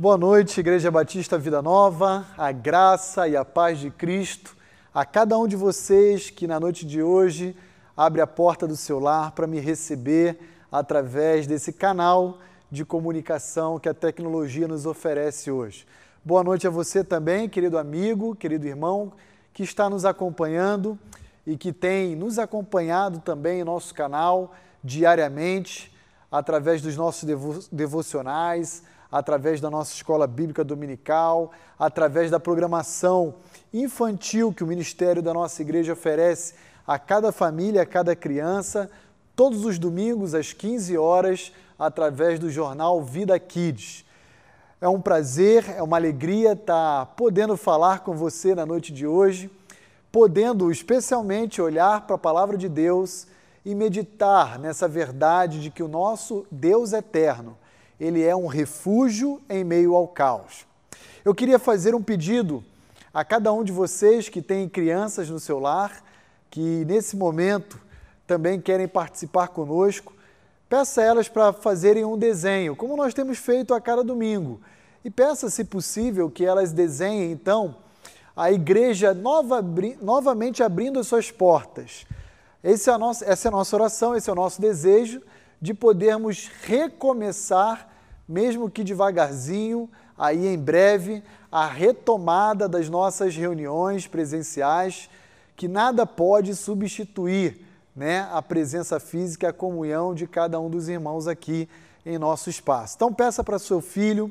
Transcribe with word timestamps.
Boa 0.00 0.16
noite, 0.16 0.60
Igreja 0.60 0.90
Batista 0.90 1.36
Vida 1.36 1.60
Nova, 1.60 2.26
a 2.38 2.50
graça 2.52 3.28
e 3.28 3.36
a 3.36 3.44
paz 3.44 3.78
de 3.78 3.90
Cristo 3.90 4.56
a 4.94 5.04
cada 5.04 5.36
um 5.36 5.46
de 5.46 5.56
vocês 5.56 6.30
que 6.30 6.46
na 6.46 6.58
noite 6.58 6.86
de 6.86 7.02
hoje 7.02 7.54
abre 7.94 8.22
a 8.22 8.26
porta 8.26 8.66
do 8.66 8.78
seu 8.78 8.98
lar 8.98 9.32
para 9.32 9.46
me 9.46 9.60
receber 9.60 10.38
através 10.72 11.46
desse 11.46 11.70
canal 11.70 12.38
de 12.70 12.82
comunicação 12.82 13.78
que 13.78 13.90
a 13.90 13.92
tecnologia 13.92 14.66
nos 14.66 14.86
oferece 14.86 15.50
hoje. 15.50 15.86
Boa 16.24 16.42
noite 16.42 16.66
a 16.66 16.70
você 16.70 17.04
também, 17.04 17.46
querido 17.46 17.76
amigo, 17.76 18.34
querido 18.34 18.66
irmão, 18.66 19.12
que 19.52 19.62
está 19.62 19.90
nos 19.90 20.06
acompanhando 20.06 20.98
e 21.46 21.58
que 21.58 21.74
tem 21.74 22.16
nos 22.16 22.38
acompanhado 22.38 23.18
também 23.18 23.60
em 23.60 23.64
nosso 23.64 23.94
canal 23.94 24.54
diariamente, 24.82 25.94
através 26.32 26.80
dos 26.80 26.96
nossos 26.96 27.24
devo 27.24 27.60
devocionais, 27.70 28.82
através 29.10 29.60
da 29.60 29.70
nossa 29.70 29.92
escola 29.94 30.26
bíblica 30.26 30.62
dominical, 30.62 31.50
através 31.78 32.30
da 32.30 32.38
programação 32.38 33.34
infantil 33.72 34.52
que 34.52 34.64
o 34.64 34.66
ministério 34.66 35.22
da 35.22 35.34
nossa 35.34 35.62
igreja 35.62 35.92
oferece 35.92 36.54
a 36.86 36.98
cada 36.98 37.32
família, 37.32 37.82
a 37.82 37.86
cada 37.86 38.14
criança, 38.14 38.90
todos 39.34 39.64
os 39.64 39.78
domingos 39.78 40.34
às 40.34 40.52
15 40.52 40.96
horas, 40.98 41.52
através 41.78 42.38
do 42.38 42.50
jornal 42.50 43.02
Vida 43.02 43.38
Kids. 43.38 44.04
É 44.80 44.88
um 44.88 45.00
prazer, 45.00 45.64
é 45.76 45.82
uma 45.82 45.96
alegria 45.96 46.52
estar 46.52 47.06
podendo 47.16 47.56
falar 47.56 48.00
com 48.00 48.14
você 48.14 48.54
na 48.54 48.66
noite 48.66 48.92
de 48.92 49.06
hoje, 49.06 49.50
podendo 50.10 50.70
especialmente 50.70 51.60
olhar 51.60 52.06
para 52.06 52.16
a 52.16 52.18
palavra 52.18 52.56
de 52.56 52.68
Deus 52.68 53.26
e 53.64 53.74
meditar 53.74 54.58
nessa 54.58 54.88
verdade 54.88 55.60
de 55.60 55.70
que 55.70 55.82
o 55.82 55.88
nosso 55.88 56.46
Deus 56.50 56.92
eterno, 56.92 57.56
ele 58.00 58.24
é 58.24 58.34
um 58.34 58.46
refúgio 58.46 59.40
em 59.48 59.62
meio 59.62 59.94
ao 59.94 60.08
caos. 60.08 60.66
Eu 61.24 61.34
queria 61.34 61.58
fazer 61.58 61.94
um 61.94 62.02
pedido 62.02 62.64
a 63.12 63.24
cada 63.24 63.52
um 63.52 63.62
de 63.62 63.70
vocês 63.70 64.28
que 64.28 64.40
tem 64.40 64.68
crianças 64.68 65.28
no 65.28 65.38
seu 65.38 65.58
lar, 65.58 66.02
que 66.50 66.84
nesse 66.86 67.16
momento 67.16 67.78
também 68.26 68.60
querem 68.60 68.88
participar 68.88 69.48
conosco, 69.48 70.14
peça 70.68 71.00
a 71.00 71.04
elas 71.04 71.28
para 71.28 71.52
fazerem 71.52 72.04
um 72.04 72.16
desenho, 72.16 72.74
como 72.74 72.96
nós 72.96 73.12
temos 73.12 73.38
feito 73.38 73.74
a 73.74 73.80
cada 73.80 74.02
domingo. 74.02 74.60
E 75.04 75.10
peça, 75.10 75.50
se 75.50 75.64
possível, 75.64 76.30
que 76.30 76.44
elas 76.44 76.72
desenhem 76.72 77.32
então 77.32 77.76
a 78.36 78.50
igreja 78.50 79.12
nova, 79.12 79.62
novamente 80.00 80.62
abrindo 80.62 80.98
as 80.98 81.06
suas 81.06 81.30
portas. 81.30 82.06
É 82.62 82.74
nossa, 82.98 83.24
essa 83.24 83.48
é 83.48 83.50
a 83.50 83.52
nossa 83.52 83.76
oração, 83.76 84.14
esse 84.14 84.30
é 84.30 84.32
o 84.32 84.36
nosso 84.36 84.60
desejo 84.60 85.20
de 85.60 85.74
podermos 85.74 86.48
recomeçar, 86.62 87.89
mesmo 88.30 88.70
que 88.70 88.84
devagarzinho, 88.84 89.90
aí 90.16 90.46
em 90.46 90.56
breve, 90.56 91.20
a 91.50 91.66
retomada 91.66 92.68
das 92.68 92.88
nossas 92.88 93.34
reuniões 93.34 94.06
presenciais, 94.06 95.10
que 95.56 95.66
nada 95.66 96.06
pode 96.06 96.54
substituir 96.54 97.66
né, 97.94 98.28
a 98.30 98.40
presença 98.40 99.00
física 99.00 99.48
a 99.48 99.52
comunhão 99.52 100.14
de 100.14 100.28
cada 100.28 100.60
um 100.60 100.70
dos 100.70 100.88
irmãos 100.88 101.26
aqui 101.26 101.68
em 102.06 102.18
nosso 102.18 102.48
espaço. 102.48 102.94
Então 102.94 103.12
peça 103.12 103.42
para 103.42 103.58
seu 103.58 103.80
filho, 103.80 104.30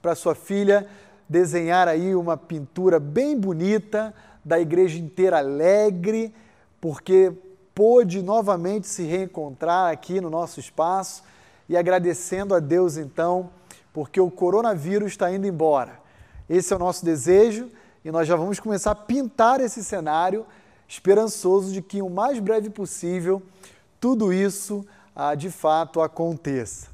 para 0.00 0.14
sua 0.14 0.36
filha, 0.36 0.86
desenhar 1.28 1.88
aí 1.88 2.14
uma 2.14 2.36
pintura 2.36 3.00
bem 3.00 3.36
bonita 3.36 4.14
da 4.44 4.60
igreja 4.60 4.96
inteira 4.96 5.38
alegre, 5.38 6.32
porque 6.80 7.32
pôde 7.74 8.22
novamente 8.22 8.86
se 8.86 9.02
reencontrar 9.02 9.90
aqui 9.90 10.20
no 10.20 10.30
nosso 10.30 10.60
espaço 10.60 11.28
e 11.70 11.76
agradecendo 11.76 12.52
a 12.52 12.58
Deus 12.58 12.96
então, 12.96 13.48
porque 13.92 14.20
o 14.20 14.28
coronavírus 14.28 15.12
está 15.12 15.32
indo 15.32 15.46
embora. 15.46 16.00
Esse 16.48 16.72
é 16.72 16.76
o 16.76 16.80
nosso 16.80 17.04
desejo 17.04 17.70
e 18.04 18.10
nós 18.10 18.26
já 18.26 18.34
vamos 18.34 18.58
começar 18.58 18.90
a 18.90 18.94
pintar 18.96 19.60
esse 19.60 19.84
cenário 19.84 20.44
esperançoso 20.88 21.72
de 21.72 21.80
que 21.80 22.02
o 22.02 22.10
mais 22.10 22.40
breve 22.40 22.70
possível 22.70 23.40
tudo 24.00 24.32
isso 24.32 24.84
ah, 25.14 25.36
de 25.36 25.48
fato 25.48 26.00
aconteça. 26.00 26.88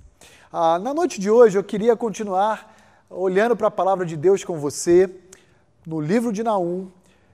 Ah, 0.53 0.79
na 0.79 0.93
noite 0.93 1.19
de 1.19 1.31
hoje 1.31 1.57
eu 1.57 1.65
queria 1.65 1.97
continuar 1.97 2.77
olhando 3.09 3.57
para 3.57 3.69
a 3.69 3.71
palavra 3.71 4.05
de 4.05 4.15
Deus 4.15 4.45
com 4.45 4.59
você 4.59 5.09
no 5.87 6.03
livro 6.03 6.31
de 6.31 6.43
Naum, 6.43 6.91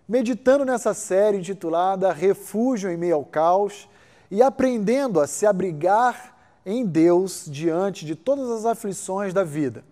meditando 0.09 0.65
nessa 0.65 0.95
série 0.95 1.39
intitulada 1.39 2.12
Refúgio 2.12 2.89
em 2.89 2.97
Meio 2.97 3.16
ao 3.16 3.25
Caos 3.25 3.89
e 4.31 4.41
aprendendo 4.41 5.19
a 5.19 5.27
se 5.27 5.45
abrigar 5.45 6.31
em 6.65 6.84
Deus 6.84 7.45
diante 7.47 8.05
de 8.05 8.15
todas 8.15 8.50
as 8.50 8.65
aflições 8.65 9.33
da 9.34 9.45
vida. 9.45 9.84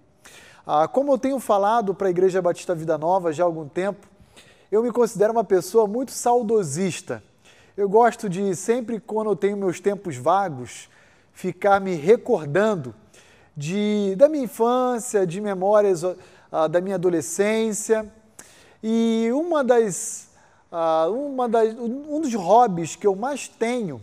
Ah, 0.67 0.87
como 0.87 1.13
eu 1.13 1.19
tenho 1.19 1.39
falado 1.39 1.95
para 1.95 2.07
a 2.07 2.11
Igreja 2.11 2.41
Batista 2.41 2.75
Vida 2.75 2.97
Nova 2.97 3.33
já 3.33 3.43
há 3.43 3.47
algum 3.47 3.69
tempo, 3.69 4.07
eu 4.71 4.83
me 4.83 4.93
considero 4.93 5.33
uma 5.33 5.45
pessoa 5.45 5.87
muito 5.87 6.13
saudosista. 6.13 7.23
Eu 7.77 7.89
gosto 7.89 8.29
de, 8.29 8.55
sempre 8.55 9.01
quando 9.01 9.31
eu 9.31 9.37
tenho 9.37 9.57
meus 9.57 9.81
tempos 9.81 10.17
vagos, 10.17 10.89
ficar 11.33 11.81
me 11.81 11.95
recordando 11.95 12.95
de, 13.57 14.15
da 14.17 14.29
minha 14.29 14.45
infância, 14.45 15.27
de 15.27 15.41
memórias 15.41 16.05
ah, 16.53 16.69
da 16.69 16.81
minha 16.81 16.95
adolescência 16.95 18.11
e 18.83 19.29
uma 19.33 19.63
das, 19.63 20.29
uh, 20.73 21.13
uma 21.13 21.49
das, 21.49 21.75
um 21.79 22.21
dos 22.21 22.35
hobbies 22.35 22.97
que 22.97 23.07
eu 23.07 23.15
mais 23.15 23.47
tenho 23.47 24.03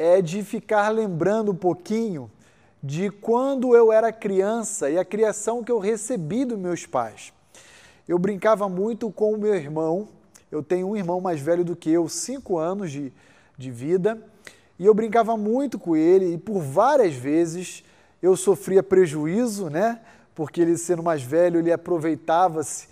é 0.00 0.22
de 0.22 0.44
ficar 0.44 0.90
lembrando 0.90 1.50
um 1.50 1.56
pouquinho 1.56 2.30
de 2.80 3.10
quando 3.10 3.74
eu 3.74 3.90
era 3.90 4.12
criança 4.12 4.88
e 4.88 4.96
a 4.96 5.04
criação 5.04 5.64
que 5.64 5.72
eu 5.72 5.80
recebi 5.80 6.44
dos 6.44 6.56
meus 6.56 6.86
pais. 6.86 7.32
Eu 8.06 8.16
brincava 8.16 8.68
muito 8.68 9.10
com 9.10 9.32
o 9.32 9.36
meu 9.36 9.52
irmão, 9.56 10.08
eu 10.52 10.62
tenho 10.62 10.86
um 10.86 10.96
irmão 10.96 11.20
mais 11.20 11.40
velho 11.40 11.64
do 11.64 11.74
que 11.74 11.90
eu, 11.90 12.08
cinco 12.08 12.58
anos 12.58 12.92
de, 12.92 13.12
de 13.58 13.72
vida, 13.72 14.22
e 14.78 14.86
eu 14.86 14.94
brincava 14.94 15.36
muito 15.36 15.80
com 15.80 15.96
ele 15.96 16.34
e 16.34 16.38
por 16.38 16.60
várias 16.60 17.14
vezes 17.14 17.82
eu 18.22 18.36
sofria 18.36 18.84
prejuízo, 18.84 19.68
né? 19.68 20.00
Porque 20.32 20.60
ele 20.60 20.78
sendo 20.78 21.02
mais 21.02 21.24
velho, 21.24 21.58
ele 21.58 21.72
aproveitava-se 21.72 22.86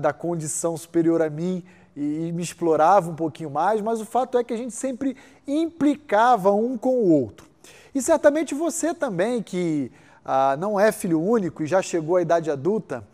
da 0.00 0.12
condição 0.12 0.76
superior 0.76 1.22
a 1.22 1.28
mim 1.28 1.64
e, 1.96 2.28
e 2.28 2.32
me 2.32 2.42
explorava 2.42 3.10
um 3.10 3.14
pouquinho 3.14 3.50
mais, 3.50 3.80
mas 3.80 4.00
o 4.00 4.04
fato 4.04 4.38
é 4.38 4.44
que 4.44 4.52
a 4.52 4.56
gente 4.56 4.74
sempre 4.74 5.16
implicava 5.46 6.52
um 6.52 6.76
com 6.76 6.96
o 6.96 7.10
outro. 7.10 7.46
E 7.94 8.00
certamente 8.00 8.54
você 8.54 8.94
também, 8.94 9.42
que 9.42 9.92
ah, 10.24 10.56
não 10.58 10.78
é 10.78 10.90
filho 10.90 11.20
único 11.20 11.62
e 11.62 11.66
já 11.66 11.82
chegou 11.82 12.16
à 12.16 12.22
idade 12.22 12.50
adulta, 12.50 13.06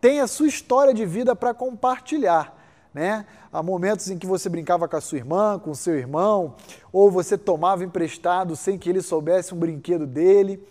tem 0.00 0.20
a 0.20 0.26
sua 0.26 0.46
história 0.46 0.92
de 0.92 1.06
vida 1.06 1.36
para 1.36 1.54
compartilhar. 1.54 2.54
Né? 2.92 3.26
Há 3.52 3.62
momentos 3.62 4.10
em 4.10 4.18
que 4.18 4.26
você 4.26 4.48
brincava 4.48 4.86
com 4.88 4.96
a 4.96 5.00
sua 5.00 5.18
irmã, 5.18 5.58
com 5.58 5.74
seu 5.74 5.96
irmão, 5.96 6.54
ou 6.92 7.10
você 7.10 7.36
tomava 7.38 7.84
emprestado 7.84 8.54
sem 8.56 8.78
que 8.78 8.88
ele 8.88 9.02
soubesse 9.02 9.54
um 9.54 9.58
brinquedo 9.58 10.06
dele. 10.06 10.64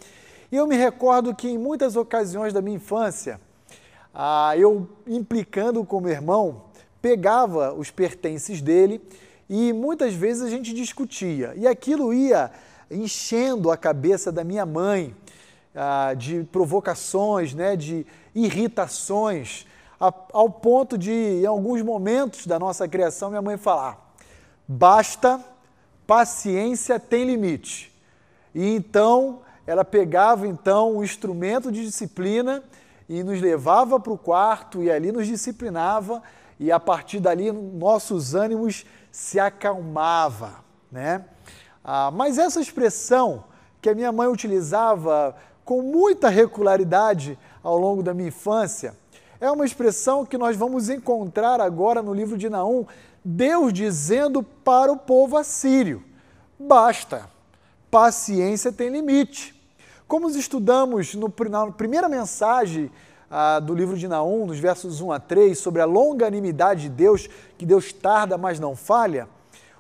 E 0.51 0.56
eu 0.56 0.68
me 0.68 0.75
recordo 0.75 1.34
que 1.34 1.50
em 1.50 1.57
muitas 1.57 1.95
ocasiões 1.95 2.53
da 2.53 2.62
minha 2.62 2.78
infância, 2.78 3.41
ah, 4.13 4.56
eu 4.57 4.88
implicando 5.07 5.84
com 5.84 6.00
meu 6.00 6.12
irmão, 6.12 6.66
pegava 7.03 7.74
os 7.74 7.91
pertences 7.91 8.62
dele 8.62 9.02
e 9.50 9.74
muitas 9.74 10.14
vezes 10.14 10.41
a 10.41 10.50
gente 10.50 10.74
discutia. 10.74 11.53
E 11.58 11.68
aquilo 11.68 12.14
ia 12.14 12.50
enchendo 12.90 13.69
a 13.69 13.75
cabeça 13.75 14.31
da 14.31 14.41
minha 14.41 14.66
mãe 14.66 15.13
ah, 15.75 16.13
de 16.13 16.47
provocações, 16.50 17.53
né, 17.53 17.75
de 17.75 18.08
irritações, 18.34 19.68
a, 20.00 20.13
ao 20.31 20.50
ponto 20.50 20.97
de, 20.97 21.12
em 21.12 21.46
alguns 21.46 21.81
momentos 21.81 22.47
da 22.47 22.58
nossa 22.58 22.88
criação, 22.88 23.30
minha 23.30 23.42
mãe 23.42 23.58
falar: 23.58 24.16
basta, 24.66 25.44
paciência 26.07 26.98
tem 26.98 27.25
limite. 27.25 27.92
E 28.56 28.75
então 28.75 29.42
ela 29.68 29.83
pegava 29.83 30.48
então 30.48 30.95
o 30.95 31.04
instrumento 31.04 31.69
de 31.69 31.83
disciplina 31.83 32.63
e 33.10 33.24
nos 33.24 33.42
levava 33.42 34.00
para 34.00 34.13
o 34.13 34.18
quarto 34.18 34.81
e 34.81 34.89
ali 34.89 35.12
nos 35.12 35.28
disciplinava 35.28 36.24
e 36.60 36.72
a 36.72 36.80
partir 36.80 37.20
dali 37.20 37.52
nossos 37.52 38.36
ânimos 38.36 38.86
se 39.12 39.40
acalmava, 39.40 40.64
né? 40.92 41.26
Ah, 41.84 42.12
mas 42.12 42.38
essa 42.38 42.62
expressão 42.62 43.44
que 43.82 43.90
a 43.90 43.96
minha 43.96 44.12
mãe 44.12 44.28
utilizava 44.28 45.36
com 45.66 45.82
muita 45.82 46.30
regularidade 46.30 47.38
ao 47.62 47.78
longo 47.78 48.02
da 48.02 48.14
minha 48.14 48.30
infância 48.30 48.96
é 49.44 49.52
uma 49.52 49.66
expressão 49.66 50.26
que 50.26 50.38
nós 50.38 50.56
vamos 50.56 50.88
encontrar 50.90 51.60
agora 51.60 52.02
no 52.02 52.14
livro 52.14 52.38
de 52.38 52.50
Naum, 52.50 52.86
Deus 53.26 53.74
dizendo 53.74 54.42
para 54.42 54.90
o 54.90 54.96
povo 54.96 55.36
assírio: 55.36 56.02
basta, 56.58 57.30
paciência 57.92 58.72
tem 58.72 58.88
limite. 58.88 59.54
Como 60.08 60.30
estudamos 60.30 61.14
no, 61.16 61.34
na 61.50 61.72
primeira 61.72 62.08
mensagem 62.08 62.90
ah, 63.35 63.59
do 63.59 63.74
livro 63.74 63.97
de 63.97 64.07
Naum, 64.07 64.45
nos 64.45 64.59
versos 64.59 65.01
1 65.01 65.12
a 65.12 65.19
3, 65.19 65.57
sobre 65.57 65.81
a 65.81 65.85
longanimidade 65.85 66.83
de 66.83 66.89
Deus, 66.89 67.27
que 67.57 67.65
Deus 67.65 67.91
tarda, 67.91 68.38
mas 68.38 68.59
não 68.59 68.75
falha, 68.75 69.27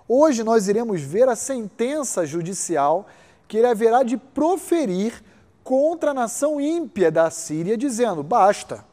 hoje 0.09 0.43
nós 0.43 0.67
iremos 0.67 1.03
ver 1.03 1.29
a 1.29 1.35
sentença 1.35 2.25
judicial 2.25 3.05
que 3.47 3.57
ele 3.57 3.67
haverá 3.67 4.01
de 4.01 4.17
proferir 4.17 5.23
contra 5.63 6.09
a 6.09 6.13
nação 6.15 6.59
ímpia 6.59 7.11
da 7.11 7.29
Síria, 7.29 7.77
dizendo: 7.77 8.23
basta, 8.23 8.83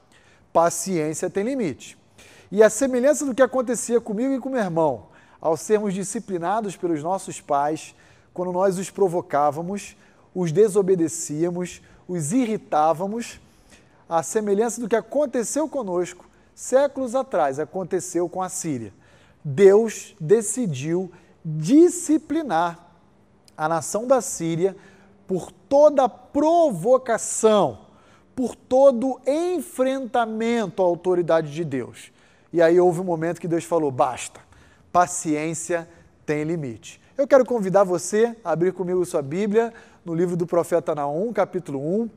paciência 0.52 1.30
tem 1.30 1.42
limite. 1.42 1.96
E 2.52 2.62
a 2.62 2.68
semelhança 2.68 3.24
do 3.24 3.34
que 3.34 3.42
acontecia 3.42 3.98
comigo 3.98 4.34
e 4.34 4.38
com 4.38 4.50
meu 4.50 4.60
irmão, 4.60 5.06
ao 5.40 5.56
sermos 5.56 5.94
disciplinados 5.94 6.76
pelos 6.76 7.02
nossos 7.02 7.40
pais, 7.40 7.94
quando 8.34 8.52
nós 8.52 8.76
os 8.76 8.90
provocávamos, 8.90 9.96
os 10.34 10.52
desobedecíamos, 10.52 11.80
os 12.06 12.30
irritávamos, 12.30 13.40
a 14.10 14.24
semelhança 14.24 14.80
do 14.80 14.88
que 14.88 14.96
aconteceu 14.96 15.68
conosco 15.68 16.28
séculos 16.52 17.14
atrás, 17.14 17.60
aconteceu 17.60 18.28
com 18.28 18.42
a 18.42 18.48
Síria. 18.48 18.92
Deus 19.42 20.14
decidiu 20.20 21.10
disciplinar 21.44 22.88
a 23.56 23.68
nação 23.68 24.06
da 24.06 24.20
Síria 24.20 24.76
por 25.28 25.52
toda 25.52 26.08
provocação, 26.08 27.86
por 28.34 28.56
todo 28.56 29.20
enfrentamento 29.26 30.82
à 30.82 30.86
autoridade 30.86 31.52
de 31.52 31.64
Deus. 31.64 32.12
E 32.52 32.60
aí 32.60 32.80
houve 32.80 33.00
um 33.00 33.04
momento 33.04 33.40
que 33.40 33.48
Deus 33.48 33.64
falou: 33.64 33.92
basta, 33.92 34.40
paciência 34.92 35.88
tem 36.26 36.42
limite. 36.42 37.00
Eu 37.16 37.28
quero 37.28 37.44
convidar 37.44 37.84
você 37.84 38.36
a 38.44 38.50
abrir 38.50 38.72
comigo 38.72 39.04
sua 39.06 39.22
Bíblia 39.22 39.72
no 40.04 40.14
livro 40.14 40.36
do 40.36 40.46
profeta 40.46 40.94
Naum, 40.94 41.32
capítulo 41.32 41.78
1. 42.02 42.10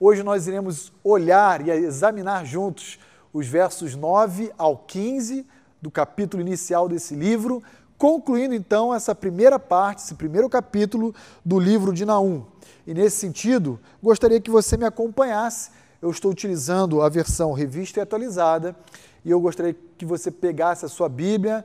Hoje 0.00 0.22
nós 0.22 0.46
iremos 0.46 0.92
olhar 1.02 1.66
e 1.66 1.70
examinar 1.72 2.46
juntos 2.46 3.00
os 3.32 3.48
versos 3.48 3.96
9 3.96 4.52
ao 4.56 4.78
15 4.78 5.44
do 5.82 5.90
capítulo 5.90 6.40
inicial 6.40 6.88
desse 6.88 7.16
livro, 7.16 7.60
concluindo 7.98 8.54
então 8.54 8.94
essa 8.94 9.12
primeira 9.12 9.58
parte, 9.58 10.04
esse 10.04 10.14
primeiro 10.14 10.48
capítulo 10.48 11.12
do 11.44 11.58
livro 11.58 11.92
de 11.92 12.04
Naum. 12.04 12.46
E 12.86 12.94
nesse 12.94 13.16
sentido, 13.16 13.80
gostaria 14.00 14.40
que 14.40 14.52
você 14.52 14.76
me 14.76 14.84
acompanhasse. 14.84 15.72
Eu 16.00 16.12
estou 16.12 16.30
utilizando 16.30 17.02
a 17.02 17.08
versão 17.08 17.52
revista 17.52 17.98
e 17.98 18.02
atualizada 18.02 18.76
e 19.24 19.32
eu 19.32 19.40
gostaria 19.40 19.74
que 19.96 20.06
você 20.06 20.30
pegasse 20.30 20.84
a 20.84 20.88
sua 20.88 21.08
Bíblia, 21.08 21.64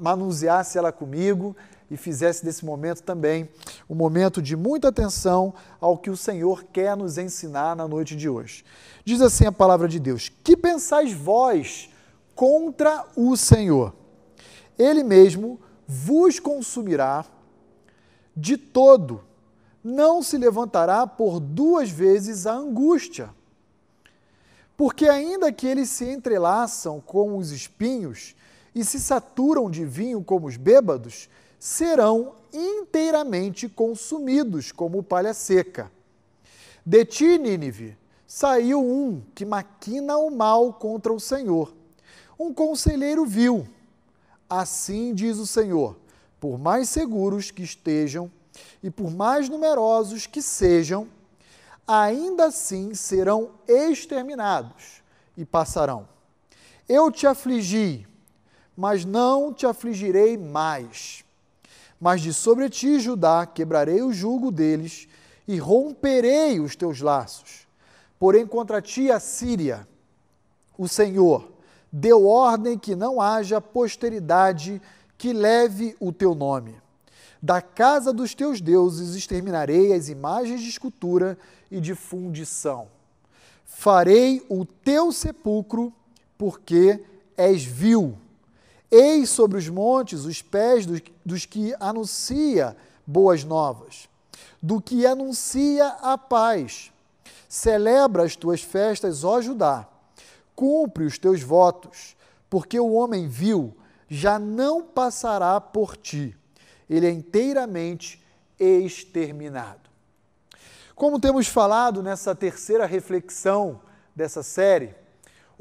manuseasse 0.00 0.78
ela 0.78 0.90
comigo 0.90 1.54
e 1.92 1.96
fizesse 1.96 2.42
desse 2.42 2.64
momento 2.64 3.02
também 3.02 3.48
um 3.88 3.94
momento 3.94 4.40
de 4.40 4.56
muita 4.56 4.88
atenção 4.88 5.52
ao 5.78 5.98
que 5.98 6.08
o 6.08 6.16
Senhor 6.16 6.64
quer 6.64 6.96
nos 6.96 7.18
ensinar 7.18 7.76
na 7.76 7.86
noite 7.86 8.16
de 8.16 8.28
hoje. 8.28 8.64
Diz 9.04 9.20
assim 9.20 9.44
a 9.44 9.52
palavra 9.52 9.86
de 9.86 10.00
Deus: 10.00 10.30
Que 10.42 10.56
pensais 10.56 11.12
vós 11.12 11.90
contra 12.34 13.06
o 13.14 13.36
Senhor? 13.36 13.94
Ele 14.78 15.04
mesmo 15.04 15.60
vos 15.86 16.40
consumirá 16.40 17.26
de 18.34 18.56
todo 18.56 19.22
não 19.84 20.22
se 20.22 20.38
levantará 20.38 21.06
por 21.06 21.40
duas 21.40 21.90
vezes 21.90 22.46
a 22.46 22.54
angústia. 22.54 23.30
Porque, 24.76 25.06
ainda 25.08 25.52
que 25.52 25.66
eles 25.66 25.90
se 25.90 26.04
entrelaçam 26.04 27.00
com 27.00 27.36
os 27.36 27.50
espinhos 27.50 28.34
e 28.74 28.84
se 28.84 28.98
saturam 28.98 29.70
de 29.70 29.84
vinho 29.84 30.22
como 30.22 30.46
os 30.46 30.56
bêbados, 30.56 31.28
serão 31.62 32.34
inteiramente 32.52 33.68
consumidos 33.68 34.72
como 34.72 35.00
palha 35.00 35.32
seca. 35.32 35.92
De 36.84 37.04
ti, 37.04 37.38
Nínive, 37.38 37.96
saiu 38.26 38.84
um 38.84 39.22
que 39.32 39.44
maquina 39.44 40.16
o 40.16 40.28
mal 40.28 40.72
contra 40.72 41.12
o 41.12 41.20
Senhor, 41.20 41.72
um 42.36 42.52
conselheiro 42.52 43.24
vil. 43.24 43.64
Assim 44.50 45.14
diz 45.14 45.38
o 45.38 45.46
Senhor: 45.46 45.96
por 46.40 46.58
mais 46.58 46.88
seguros 46.88 47.52
que 47.52 47.62
estejam 47.62 48.28
e 48.82 48.90
por 48.90 49.12
mais 49.12 49.48
numerosos 49.48 50.26
que 50.26 50.42
sejam, 50.42 51.06
ainda 51.86 52.46
assim 52.46 52.92
serão 52.92 53.52
exterminados 53.68 55.00
e 55.36 55.44
passarão. 55.44 56.08
Eu 56.88 57.08
te 57.12 57.24
afligi, 57.24 58.04
mas 58.76 59.04
não 59.04 59.54
te 59.54 59.64
afligirei 59.64 60.36
mais. 60.36 61.24
Mas 62.02 62.20
de 62.20 62.34
sobre 62.34 62.68
ti, 62.68 62.98
Judá, 62.98 63.46
quebrarei 63.46 64.02
o 64.02 64.12
jugo 64.12 64.50
deles 64.50 65.06
e 65.46 65.56
romperei 65.56 66.58
os 66.58 66.74
teus 66.74 67.00
laços. 67.00 67.64
Porém, 68.18 68.44
contra 68.44 68.82
ti, 68.82 69.08
a 69.08 69.20
Síria, 69.20 69.86
o 70.76 70.88
Senhor, 70.88 71.52
deu 71.92 72.26
ordem 72.26 72.76
que 72.76 72.96
não 72.96 73.20
haja 73.20 73.60
posteridade 73.60 74.82
que 75.16 75.32
leve 75.32 75.94
o 76.00 76.10
teu 76.10 76.34
nome. 76.34 76.74
Da 77.40 77.62
casa 77.62 78.12
dos 78.12 78.34
teus 78.34 78.60
deuses 78.60 79.14
exterminarei 79.14 79.92
as 79.92 80.08
imagens 80.08 80.60
de 80.60 80.70
escultura 80.70 81.38
e 81.70 81.80
de 81.80 81.94
fundição. 81.94 82.88
Farei 83.64 84.44
o 84.48 84.64
teu 84.64 85.12
sepulcro, 85.12 85.92
porque 86.36 87.00
és 87.36 87.62
vil. 87.62 88.18
Eis 88.92 89.30
sobre 89.30 89.58
os 89.58 89.68
montes 89.68 90.26
os 90.26 90.42
pés 90.42 90.84
dos, 90.84 91.00
dos 91.24 91.46
que 91.46 91.74
anuncia 91.80 92.76
boas 93.06 93.42
novas, 93.42 94.08
do 94.60 94.80
que 94.80 95.06
anuncia 95.06 95.88
a 96.02 96.18
paz. 96.18 96.92
Celebra 97.48 98.22
as 98.22 98.36
tuas 98.36 98.62
festas, 98.62 99.24
ó 99.24 99.40
Judá. 99.40 99.88
Cumpre 100.54 101.04
os 101.04 101.18
teus 101.18 101.42
votos, 101.42 102.14
porque 102.50 102.78
o 102.78 102.92
homem 102.92 103.26
vil 103.26 103.74
já 104.08 104.38
não 104.38 104.82
passará 104.82 105.58
por 105.58 105.96
ti 105.96 106.36
ele 106.88 107.06
é 107.06 107.10
inteiramente 107.10 108.22
exterminado. 108.60 109.80
Como 110.94 111.18
temos 111.18 111.48
falado 111.48 112.02
nessa 112.02 112.34
terceira 112.34 112.84
reflexão 112.84 113.80
dessa 114.14 114.42
série, 114.42 114.94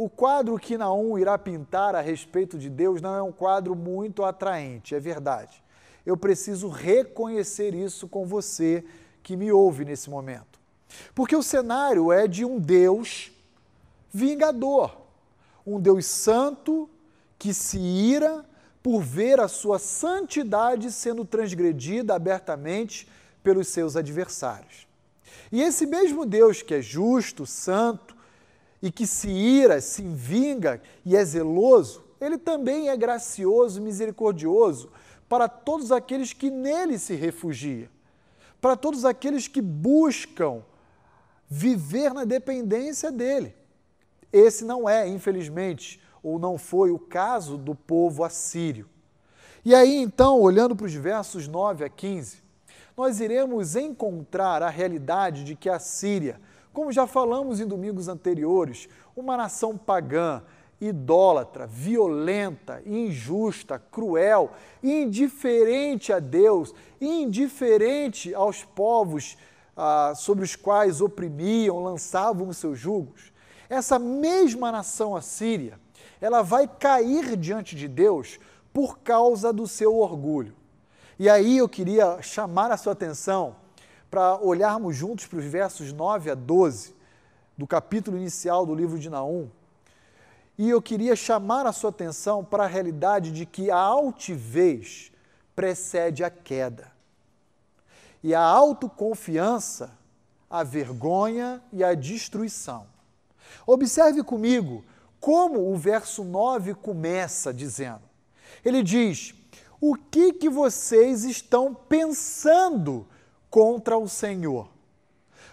o 0.04 0.10
quadro 0.10 0.58
que 0.58 0.80
Naum 0.80 1.16
irá 1.16 1.38
pintar 1.38 1.94
a 1.94 2.02
respeito 2.02 2.58
de 2.58 2.72
Deus 2.72 3.04
não 3.04 3.16
é 3.16 3.22
um 3.22 3.32
quadro 3.32 3.76
muito 3.76 4.24
atraente, 4.24 4.96
é 4.96 5.00
verdade. 5.00 5.64
Eu 6.04 6.18
preciso 6.18 6.70
reconhecer 6.70 7.76
isso 7.76 8.08
com 8.08 8.26
você 8.26 8.84
que 9.22 9.38
me 9.38 9.52
ouve 9.52 9.86
nesse 9.86 10.10
momento. 10.10 10.60
Porque 11.14 11.36
o 11.36 11.44
cenário 11.44 12.12
é 12.12 12.28
de 12.28 12.44
um 12.44 12.58
Deus 12.58 13.32
vingador, 14.12 14.98
um 15.68 15.80
Deus 15.80 16.08
santo 16.08 16.90
que 17.38 17.54
se 17.54 17.78
ira 17.78 18.44
por 18.82 19.04
ver 19.04 19.40
a 19.40 19.48
sua 19.48 19.78
santidade 19.78 20.92
sendo 20.92 21.24
transgredida 21.24 22.16
abertamente 22.16 23.08
pelos 23.44 23.68
seus 23.68 23.96
adversários. 23.96 24.88
E 25.52 25.62
esse 25.62 25.86
mesmo 25.86 26.26
Deus 26.26 26.64
que 26.64 26.74
é 26.74 26.82
justo, 26.82 27.46
santo 27.46 28.20
e 28.82 28.92
que 28.92 29.06
se 29.06 29.30
ira, 29.30 29.80
se 29.80 30.02
vinga 30.02 30.82
e 31.06 31.16
é 31.16 31.24
zeloso, 31.24 32.04
ele 32.20 32.38
também 32.38 32.90
é 32.90 32.98
gracioso 32.98 33.80
e 33.80 33.84
misericordioso 33.84 34.90
para 35.30 35.48
todos 35.48 35.92
aqueles 35.92 36.34
que 36.34 36.50
nele 36.50 36.98
se 37.00 37.16
refugiam, 37.16 37.88
para 38.60 38.76
todos 38.76 39.06
aqueles 39.06 39.48
que 39.48 39.62
buscam 39.62 40.64
viver 41.50 42.14
na 42.14 42.24
dependência 42.24 43.12
dele. 43.12 43.56
Esse 44.32 44.64
não 44.64 44.88
é, 44.88 45.08
infelizmente, 45.08 46.02
ou 46.24 46.40
não 46.40 46.58
foi 46.58 46.92
o 46.92 47.00
caso 47.00 47.58
do 47.58 47.76
povo 47.76 48.24
assírio. 48.24 48.88
E 49.64 49.76
aí, 49.76 49.98
então, 49.98 50.40
olhando 50.40 50.76
para 50.76 50.86
os 50.86 50.94
versos 50.94 51.48
9 51.48 51.86
a 51.86 51.90
15, 51.90 52.42
nós 52.96 53.20
iremos 53.20 53.76
encontrar 53.76 54.64
a 54.64 54.70
realidade 54.70 55.44
de 55.44 55.56
que 55.56 55.70
a 55.70 55.80
Síria, 55.80 56.40
como 56.74 56.92
já 56.92 57.06
falamos 57.06 57.60
em 57.60 57.68
domingos 57.68 58.08
anteriores, 58.08 58.88
uma 59.16 59.36
nação 59.36 59.78
pagã, 59.78 60.42
idólatra, 60.80 61.68
violenta, 61.68 62.82
injusta, 62.86 63.78
cruel, 63.78 64.52
indiferente 64.82 66.12
a 66.12 66.20
Deus, 66.20 66.74
indiferente 67.00 68.34
aos 68.34 68.64
povos 68.64 69.38
ah, 69.78 70.14
sobre 70.16 70.44
os 70.44 70.56
quais 70.56 71.02
oprimiam, 71.02 71.84
lançavam 71.84 72.48
os 72.48 72.58
seus 72.58 72.80
jugos. 72.80 73.32
Essa 73.70 74.00
mesma 74.00 74.72
nação 74.72 75.16
assíria, 75.16 75.80
ela 76.20 76.42
vai 76.42 76.68
cair 76.68 77.38
diante 77.38 77.76
de 77.76 77.88
Deus 77.88 78.40
por 78.74 79.00
causa 79.00 79.54
do 79.54 79.68
seu 79.68 79.98
orgulho. 79.98 80.56
E 81.20 81.30
aí 81.30 81.58
eu 81.58 81.70
queria 81.70 82.22
chamar 82.22 82.72
a 82.72 82.78
sua 82.78 82.94
atenção 82.94 83.56
para 84.12 84.38
olharmos 84.42 84.94
juntos 84.94 85.26
para 85.26 85.40
os 85.40 85.46
versos 85.46 85.94
9 85.94 86.30
a 86.30 86.36
12 86.36 86.94
do 87.58 87.66
capítulo 87.66 88.18
inicial 88.18 88.66
do 88.66 88.76
livro 88.76 89.00
de 89.00 89.10
Naum. 89.10 89.50
E 90.58 90.70
eu 90.70 90.82
queria 90.82 91.16
chamar 91.16 91.66
a 91.66 91.72
sua 91.72 91.92
atenção 91.92 92.44
para 92.44 92.66
a 92.66 92.68
realidade 92.68 93.32
de 93.32 93.46
que 93.46 93.72
a 93.72 93.78
altivez 93.78 95.14
precede 95.56 96.26
a 96.26 96.30
queda. 96.30 96.92
E 98.22 98.36
a 98.36 98.42
autoconfiança, 98.42 99.98
a 100.50 100.62
vergonha 100.62 101.62
e 101.72 101.82
a 101.82 101.94
destruição. 101.94 102.86
Observe 103.66 104.24
comigo 104.24 104.84
como 105.22 105.72
o 105.72 105.78
verso 105.78 106.26
9 106.26 106.76
começa 106.76 107.54
dizendo. 107.54 108.02
Ele 108.64 108.84
diz: 108.84 109.34
O 109.80 109.96
que 109.96 110.34
que 110.34 110.50
vocês 110.50 111.24
estão 111.24 111.74
pensando 111.74 113.08
contra 113.52 113.96
o 113.98 114.10
Senhor? 114.10 114.68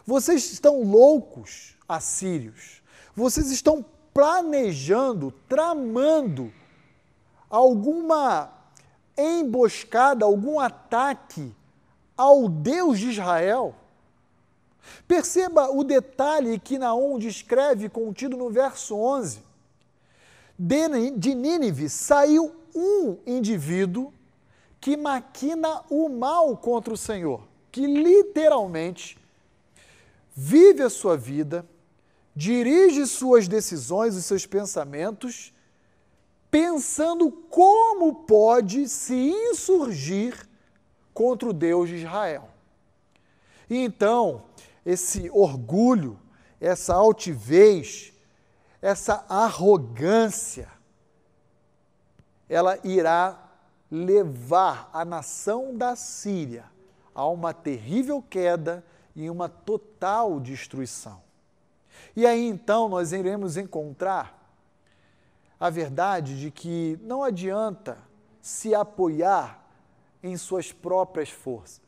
Vocês 0.07 0.50
estão 0.50 0.83
loucos, 0.83 1.76
assírios. 1.87 2.83
Vocês 3.14 3.50
estão 3.50 3.85
planejando, 4.14 5.31
tramando 5.47 6.50
alguma 7.50 8.50
emboscada, 9.17 10.25
algum 10.25 10.59
ataque 10.59 11.55
ao 12.17 12.49
Deus 12.49 12.99
de 12.99 13.11
Israel. 13.11 13.75
Perceba 15.07 15.71
o 15.71 15.85
detalhe 15.85 16.59
que 16.59 16.78
Naum 16.78 17.19
descreve 17.19 17.88
contido 17.88 18.37
no 18.37 18.50
verso 18.50 18.97
11. 18.97 19.43
De 20.59 21.35
Nínive 21.35 21.88
saiu 21.88 22.55
um 22.75 23.19
indivíduo 23.26 24.12
que 24.81 24.97
maquina 24.97 25.83
o 25.90 26.09
mal 26.09 26.57
contra 26.57 26.93
o 26.93 26.97
Senhor, 26.97 27.43
que 27.71 27.87
literalmente 27.87 29.19
vive 30.35 30.83
a 30.83 30.91
sua 30.91 31.17
vida, 31.17 31.67
dirige 32.35 33.07
suas 33.07 33.49
decisões 33.49 34.15
e 34.15 34.23
seus 34.23 34.47
pensamentos, 34.47 35.53
pensando 36.51 37.31
como 37.31 38.25
pode 38.25 38.89
se 38.89 39.15
insurgir 39.15 40.49
contra 41.13 41.49
o 41.49 41.53
Deus 41.53 41.89
de 41.89 41.97
Israel. 41.97 42.49
E 43.69 43.77
então, 43.77 44.45
esse 44.87 45.29
orgulho, 45.31 46.19
essa 46.61 46.95
altivez, 46.95 48.13
essa 48.81 49.27
arrogância, 49.29 50.71
ela 52.49 52.79
irá 52.83 53.51
levar 53.91 54.89
a 54.93 55.05
nação 55.05 55.77
da 55.77 55.97
Síria 55.97 56.65
a 57.19 57.27
uma 57.27 57.53
terrível 57.53 58.23
queda 58.23 58.85
e 59.17 59.29
uma 59.29 59.49
total 59.49 60.39
destruição. 60.39 61.21
E 62.15 62.25
aí 62.25 62.47
então 62.47 62.89
nós 62.89 63.13
iremos 63.13 63.57
encontrar 63.57 64.39
a 65.59 65.69
verdade 65.69 66.39
de 66.39 66.53
que 66.53 66.97
não 67.03 67.25
adianta 67.25 67.99
se 68.41 68.73
apoiar 68.73 69.67
em 70.23 70.37
suas 70.37 70.71
próprias 70.71 71.29
forças. 71.29 71.83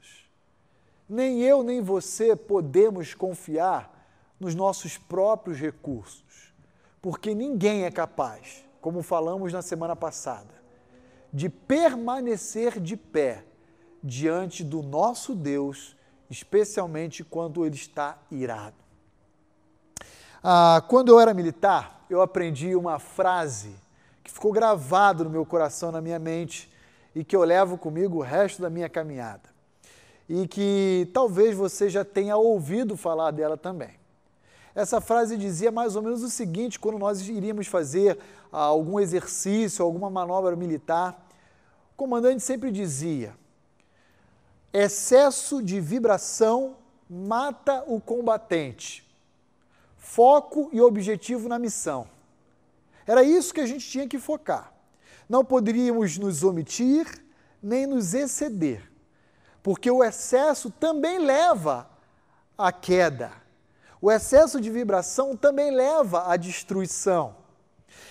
Nem 1.08 1.40
eu 1.42 1.62
nem 1.62 1.80
você 1.80 2.34
podemos 2.34 3.14
confiar 3.14 4.04
nos 4.40 4.56
nossos 4.56 4.98
próprios 4.98 5.60
recursos, 5.60 6.52
porque 7.00 7.36
ninguém 7.36 7.84
é 7.84 7.90
capaz, 7.92 8.64
como 8.80 9.00
falamos 9.00 9.52
na 9.52 9.62
semana 9.62 9.94
passada, 9.94 10.60
de 11.32 11.48
permanecer 11.48 12.80
de 12.80 12.96
pé 12.96 13.44
diante 14.02 14.64
do 14.64 14.82
nosso 14.82 15.34
Deus, 15.34 15.96
especialmente 16.30 17.22
quando 17.24 17.64
ele 17.64 17.74
está 17.74 18.18
irado. 18.30 18.76
Ah, 20.42 20.82
quando 20.88 21.10
eu 21.10 21.20
era 21.20 21.34
militar, 21.34 22.04
eu 22.08 22.22
aprendi 22.22 22.74
uma 22.74 22.98
frase 22.98 23.74
que 24.24 24.30
ficou 24.30 24.52
gravada 24.52 25.22
no 25.24 25.30
meu 25.30 25.44
coração, 25.44 25.92
na 25.92 26.00
minha 26.00 26.18
mente, 26.18 26.70
e 27.14 27.24
que 27.24 27.36
eu 27.36 27.42
levo 27.42 27.76
comigo 27.76 28.18
o 28.18 28.22
resto 28.22 28.62
da 28.62 28.70
minha 28.70 28.88
caminhada. 28.88 29.50
E 30.28 30.46
que 30.46 31.10
talvez 31.12 31.56
você 31.56 31.90
já 31.90 32.04
tenha 32.04 32.36
ouvido 32.36 32.96
falar 32.96 33.32
dela 33.32 33.56
também. 33.56 34.00
Essa 34.74 35.00
frase 35.00 35.36
dizia 35.36 35.72
mais 35.72 35.96
ou 35.96 36.02
menos 36.02 36.22
o 36.22 36.30
seguinte: 36.30 36.78
quando 36.78 36.98
nós 36.98 37.28
iríamos 37.28 37.66
fazer 37.66 38.18
ah, 38.52 38.62
algum 38.62 39.00
exercício, 39.00 39.84
alguma 39.84 40.08
manobra 40.08 40.54
militar, 40.54 41.26
o 41.92 41.96
comandante 41.96 42.42
sempre 42.42 42.70
dizia: 42.70 43.34
excesso 44.72 45.62
de 45.62 45.80
vibração 45.80 46.76
mata 47.08 47.84
o 47.86 48.00
combatente. 48.00 49.08
Foco 49.96 50.70
e 50.72 50.80
objetivo 50.80 51.48
na 51.48 51.58
missão. 51.58 52.06
Era 53.06 53.22
isso 53.22 53.52
que 53.52 53.60
a 53.60 53.66
gente 53.66 53.88
tinha 53.88 54.06
que 54.06 54.18
focar. 54.18 54.72
Não 55.28 55.44
poderíamos 55.44 56.16
nos 56.18 56.42
omitir 56.42 57.24
nem 57.62 57.86
nos 57.86 58.14
exceder, 58.14 58.90
porque 59.62 59.90
o 59.90 60.02
excesso 60.02 60.70
também 60.70 61.18
leva 61.18 61.88
à 62.56 62.72
queda. 62.72 63.32
O 64.00 64.10
excesso 64.10 64.60
de 64.60 64.70
vibração 64.70 65.36
também 65.36 65.70
leva 65.70 66.30
à 66.30 66.36
destruição. 66.36 67.36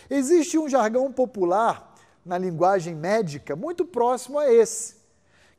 Existe 0.10 0.58
um 0.58 0.70
jargão 0.70 1.12
popular 1.12 1.96
na 2.24 2.38
linguagem 2.38 2.94
médica 2.94 3.56
muito 3.56 3.86
próximo 3.86 4.38
a 4.38 4.52
esse, 4.52 4.98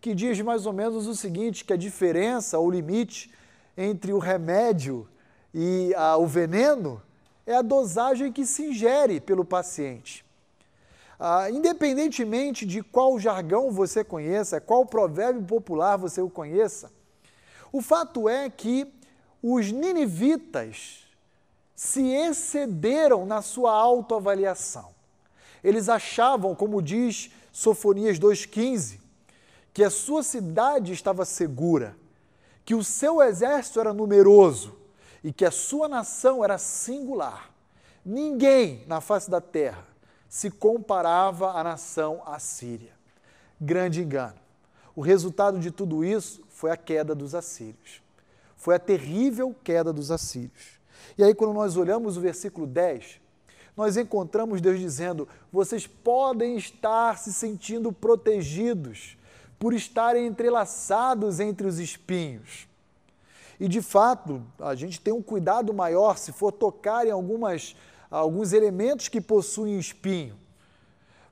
que 0.00 0.14
diz 0.14 0.40
mais 0.40 0.66
ou 0.66 0.72
menos 0.72 1.06
o 1.06 1.14
seguinte: 1.14 1.64
que 1.64 1.72
a 1.72 1.76
diferença 1.76 2.58
ou 2.58 2.70
limite 2.70 3.30
entre 3.76 4.12
o 4.12 4.18
remédio 4.18 5.06
e 5.54 5.92
a, 5.96 6.16
o 6.16 6.26
veneno 6.26 7.02
é 7.46 7.54
a 7.54 7.62
dosagem 7.62 8.32
que 8.32 8.46
se 8.46 8.66
ingere 8.66 9.20
pelo 9.20 9.44
paciente. 9.44 10.24
Ah, 11.18 11.50
independentemente 11.50 12.64
de 12.64 12.82
qual 12.82 13.18
jargão 13.18 13.70
você 13.70 14.02
conheça, 14.02 14.60
qual 14.60 14.86
provérbio 14.86 15.42
popular 15.42 15.96
você 15.96 16.22
o 16.22 16.30
conheça, 16.30 16.90
o 17.72 17.82
fato 17.82 18.28
é 18.28 18.48
que 18.48 18.90
os 19.42 19.70
ninivitas 19.70 21.04
se 21.74 22.02
excederam 22.02 23.26
na 23.26 23.42
sua 23.42 23.72
autoavaliação. 23.72 24.90
Eles 25.62 25.88
achavam, 25.88 26.54
como 26.54 26.82
diz 26.82 27.30
Sofonias 27.52 28.18
2,15, 28.18 28.99
que 29.72 29.84
a 29.84 29.90
sua 29.90 30.22
cidade 30.22 30.92
estava 30.92 31.24
segura, 31.24 31.96
que 32.64 32.74
o 32.74 32.84
seu 32.84 33.22
exército 33.22 33.80
era 33.80 33.92
numeroso 33.92 34.76
e 35.22 35.32
que 35.32 35.44
a 35.44 35.50
sua 35.50 35.88
nação 35.88 36.44
era 36.44 36.58
singular. 36.58 37.50
Ninguém 38.04 38.84
na 38.86 39.00
face 39.00 39.30
da 39.30 39.40
terra 39.40 39.86
se 40.28 40.50
comparava 40.50 41.52
à 41.52 41.64
nação 41.64 42.22
assíria. 42.24 42.92
Grande 43.60 44.02
engano. 44.02 44.38
O 44.94 45.00
resultado 45.02 45.58
de 45.58 45.70
tudo 45.70 46.04
isso 46.04 46.42
foi 46.48 46.70
a 46.70 46.76
queda 46.76 47.14
dos 47.14 47.34
assírios. 47.34 48.02
Foi 48.56 48.74
a 48.74 48.78
terrível 48.78 49.54
queda 49.64 49.92
dos 49.92 50.10
assírios. 50.10 50.80
E 51.16 51.24
aí, 51.24 51.34
quando 51.34 51.54
nós 51.54 51.76
olhamos 51.76 52.16
o 52.16 52.20
versículo 52.20 52.66
10, 52.66 53.20
nós 53.76 53.96
encontramos 53.96 54.60
Deus 54.60 54.78
dizendo: 54.78 55.26
vocês 55.52 55.86
podem 55.86 56.56
estar 56.56 57.18
se 57.18 57.32
sentindo 57.32 57.92
protegidos 57.92 59.16
por 59.60 59.74
estarem 59.74 60.26
entrelaçados 60.26 61.38
entre 61.38 61.66
os 61.66 61.78
espinhos. 61.78 62.66
E 63.60 63.68
de 63.68 63.82
fato, 63.82 64.42
a 64.58 64.74
gente 64.74 64.98
tem 64.98 65.12
um 65.12 65.22
cuidado 65.22 65.74
maior 65.74 66.16
se 66.16 66.32
for 66.32 66.50
tocar 66.50 67.06
em 67.06 67.10
algumas, 67.10 67.76
alguns 68.10 68.54
elementos 68.54 69.06
que 69.06 69.20
possuem 69.20 69.78
espinho. 69.78 70.34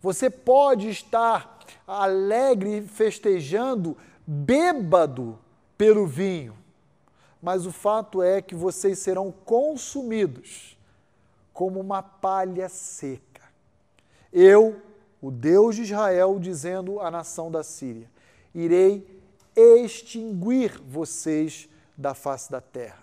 Você 0.03 0.29
pode 0.29 0.91
estar 0.91 1.59
alegre, 1.87 2.83
festejando, 2.83 3.97
bêbado 4.27 5.39
pelo 5.79 6.07
vinho, 6.07 6.55
mas 7.43 7.65
o 7.65 7.73
fato 7.73 8.23
é 8.23 8.43
que 8.43 8.55
vocês 8.55 8.99
serão 8.99 9.33
consumidos 9.33 10.77
como 11.55 11.81
uma 11.81 12.03
palha 12.03 12.69
seca. 12.69 13.43
Eu, 14.31 14.83
o 15.19 15.31
Deus 15.31 15.77
de 15.77 15.83
Israel, 15.83 16.39
dizendo 16.39 17.01
à 17.01 17.11
nação 17.11 17.51
da 17.51 17.63
Síria: 17.63 18.18
irei 18.55 19.07
extinguir 19.57 20.81
vocês 20.81 21.69
da 21.97 22.15
face 22.15 22.51
da 22.51 22.61
terra. 22.61 23.03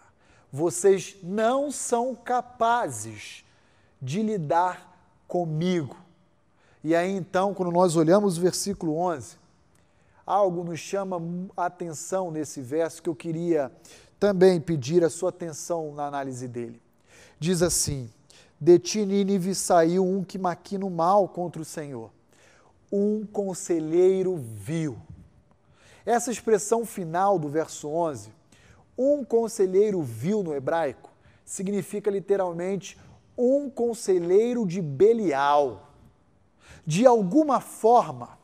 Vocês 0.51 1.17
não 1.21 1.71
são 1.71 2.15
capazes 2.15 3.43
de 4.01 4.21
lidar 4.21 4.95
comigo. 5.27 5.97
E 6.83 6.95
aí 6.95 7.11
então, 7.11 7.53
quando 7.53 7.71
nós 7.71 7.95
olhamos 7.95 8.37
o 8.37 8.41
versículo 8.41 8.95
11, 8.97 9.35
algo 10.25 10.63
nos 10.63 10.79
chama 10.79 11.21
a 11.57 11.65
atenção 11.65 12.31
nesse 12.31 12.61
verso 12.61 13.01
que 13.01 13.09
eu 13.09 13.15
queria 13.15 13.71
também 14.19 14.61
pedir 14.61 15.03
a 15.03 15.09
sua 15.09 15.29
atenção 15.29 15.93
na 15.93 16.05
análise 16.05 16.47
dele. 16.47 16.81
Diz 17.39 17.61
assim: 17.61 18.09
De 18.59 18.79
ti, 18.79 19.05
Nínive, 19.05 19.53
saiu 19.53 20.05
um 20.05 20.23
que 20.23 20.37
maquina 20.37 20.85
o 20.85 20.89
mal 20.89 21.27
contra 21.27 21.61
o 21.61 21.65
Senhor, 21.65 22.11
um 22.91 23.25
conselheiro 23.25 24.37
vil. 24.37 24.97
Essa 26.05 26.31
expressão 26.31 26.85
final 26.85 27.39
do 27.39 27.49
verso 27.49 27.89
11, 27.89 28.29
um 28.97 29.25
conselheiro 29.25 30.01
vil 30.03 30.43
no 30.43 30.53
hebraico, 30.53 31.09
significa 31.43 32.11
literalmente 32.11 32.97
um 33.37 33.69
conselheiro 33.69 34.65
de 34.67 34.81
Belial. 34.81 35.91
De 36.85 37.05
alguma 37.05 37.59
forma, 37.59 38.37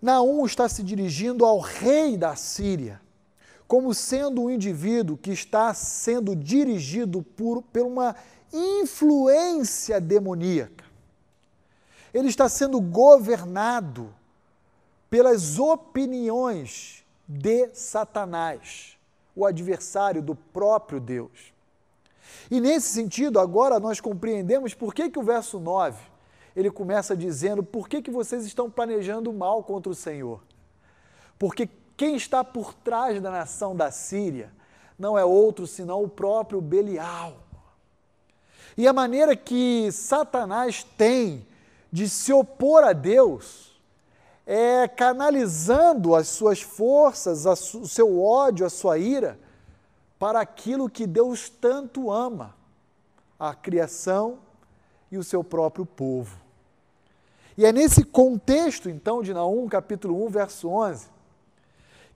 Naum 0.00 0.44
está 0.44 0.68
se 0.68 0.82
dirigindo 0.82 1.46
ao 1.46 1.58
rei 1.58 2.16
da 2.18 2.36
Síria, 2.36 3.00
como 3.66 3.94
sendo 3.94 4.42
um 4.42 4.50
indivíduo 4.50 5.16
que 5.16 5.30
está 5.30 5.72
sendo 5.72 6.36
dirigido 6.36 7.22
por, 7.22 7.62
por 7.62 7.86
uma 7.86 8.14
influência 8.52 9.98
demoníaca. 9.98 10.84
Ele 12.12 12.28
está 12.28 12.48
sendo 12.48 12.78
governado 12.80 14.14
pelas 15.14 15.60
opiniões 15.60 17.04
de 17.28 17.68
Satanás, 17.72 18.98
o 19.32 19.46
adversário 19.46 20.20
do 20.20 20.34
próprio 20.34 20.98
Deus. 20.98 21.54
E 22.50 22.60
nesse 22.60 22.88
sentido, 22.88 23.38
agora 23.38 23.78
nós 23.78 24.00
compreendemos 24.00 24.74
por 24.74 24.92
que, 24.92 25.08
que 25.08 25.18
o 25.20 25.22
verso 25.22 25.60
9 25.60 26.02
ele 26.56 26.68
começa 26.68 27.16
dizendo 27.16 27.62
por 27.62 27.88
que, 27.88 28.02
que 28.02 28.10
vocês 28.10 28.44
estão 28.44 28.68
planejando 28.68 29.32
mal 29.32 29.62
contra 29.62 29.88
o 29.88 29.94
Senhor. 29.94 30.42
Porque 31.38 31.68
quem 31.96 32.16
está 32.16 32.42
por 32.42 32.74
trás 32.74 33.22
da 33.22 33.30
nação 33.30 33.76
da 33.76 33.92
Síria 33.92 34.50
não 34.98 35.16
é 35.16 35.24
outro 35.24 35.64
senão 35.64 36.02
o 36.02 36.08
próprio 36.08 36.60
Belial. 36.60 37.36
E 38.76 38.88
a 38.88 38.92
maneira 38.92 39.36
que 39.36 39.92
Satanás 39.92 40.82
tem 40.98 41.46
de 41.92 42.08
se 42.08 42.32
opor 42.32 42.82
a 42.82 42.92
Deus 42.92 43.73
é 44.46 44.86
canalizando 44.86 46.14
as 46.14 46.28
suas 46.28 46.60
forças, 46.60 47.46
o 47.46 47.86
seu 47.86 48.22
ódio, 48.22 48.66
a 48.66 48.70
sua 48.70 48.98
ira 48.98 49.38
para 50.18 50.40
aquilo 50.40 50.88
que 50.88 51.06
Deus 51.06 51.48
tanto 51.48 52.10
ama, 52.10 52.54
a 53.38 53.54
criação 53.54 54.38
e 55.10 55.18
o 55.18 55.24
seu 55.24 55.42
próprio 55.42 55.84
povo. 55.84 56.38
E 57.56 57.64
é 57.64 57.72
nesse 57.72 58.04
contexto, 58.04 58.90
então, 58.90 59.22
de 59.22 59.32
Naum, 59.32 59.68
capítulo 59.68 60.24
1, 60.26 60.28
verso 60.28 60.68
11, 60.68 61.06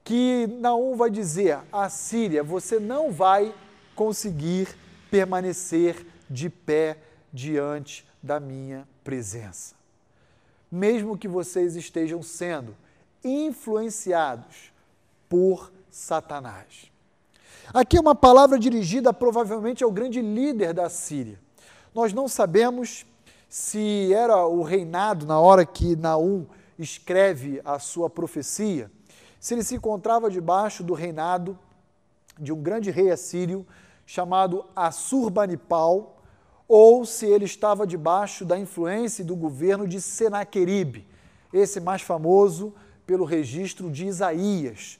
que 0.03 0.47
Naum 0.59 0.95
vai 0.95 1.09
dizer: 1.09 1.59
a 1.71 1.89
Síria, 1.89 2.43
você 2.43 2.79
não 2.79 3.11
vai 3.11 3.53
conseguir 3.95 4.67
permanecer 5.09 6.05
de 6.29 6.49
pé 6.49 6.97
diante 7.31 8.05
da 8.21 8.39
minha 8.39 8.87
presença. 9.03 9.78
Mesmo 10.71 11.17
que 11.17 11.27
vocês 11.27 11.75
estejam 11.75 12.21
sendo 12.21 12.75
influenciados 13.23 14.71
por 15.27 15.71
Satanás. 15.89 16.91
Aqui 17.73 17.97
é 17.97 18.01
uma 18.01 18.15
palavra 18.15 18.57
dirigida 18.57 19.13
provavelmente 19.13 19.83
ao 19.83 19.91
grande 19.91 20.21
líder 20.21 20.73
da 20.73 20.89
Síria. 20.89 21.39
Nós 21.93 22.13
não 22.13 22.27
sabemos 22.27 23.05
se 23.47 24.13
era 24.13 24.45
o 24.45 24.61
reinado 24.61 25.25
na 25.25 25.39
hora 25.39 25.65
que 25.65 25.95
Naum 25.95 26.45
escreve 26.77 27.61
a 27.65 27.79
sua 27.79 28.09
profecia, 28.09 28.91
se 29.39 29.53
ele 29.53 29.63
se 29.63 29.75
encontrava 29.75 30.29
debaixo 30.29 30.83
do 30.83 30.93
reinado 30.93 31.57
de 32.39 32.53
um 32.53 32.61
grande 32.61 32.91
rei 32.91 33.11
assírio 33.11 33.65
chamado 34.05 34.65
Assurbanipal, 34.75 36.18
ou 36.69 37.03
se 37.03 37.25
ele 37.25 37.45
estava 37.45 37.87
debaixo 37.87 38.45
da 38.45 38.57
influência 38.57 39.25
do 39.25 39.35
governo 39.35 39.87
de 39.87 39.99
Senaqueribe, 39.99 41.07
esse 41.51 41.79
mais 41.79 42.03
famoso 42.03 42.75
pelo 43.07 43.25
registro 43.25 43.89
de 43.89 44.05
Isaías, 44.05 44.99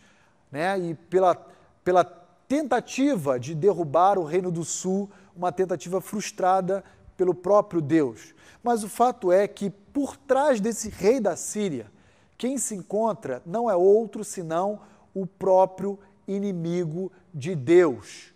né, 0.51 0.79
e 0.79 0.95
pela, 0.95 1.35
pela 1.83 2.03
tentativa 2.03 3.39
de 3.39 3.53
derrubar 3.53 4.17
o 4.17 4.23
Reino 4.23 4.51
do 4.51 4.65
Sul, 4.65 5.07
uma 5.35 5.51
tentativa 5.51 6.01
frustrada 6.01 6.83
pelo 7.15 7.35
próprio 7.35 7.79
Deus. 7.79 8.33
Mas 8.63 8.83
o 8.83 8.89
fato 8.89 9.31
é 9.31 9.47
que 9.47 9.69
por 9.69 10.17
trás 10.17 10.59
desse 10.59 10.89
rei 10.89 11.19
da 11.19 11.35
Síria, 11.35 11.91
quem 12.35 12.57
se 12.57 12.73
encontra 12.73 13.43
não 13.45 13.69
é 13.69 13.75
outro 13.75 14.23
senão 14.23 14.79
o 15.13 15.27
próprio 15.27 15.99
inimigo 16.27 17.11
de 17.31 17.53
Deus, 17.53 18.33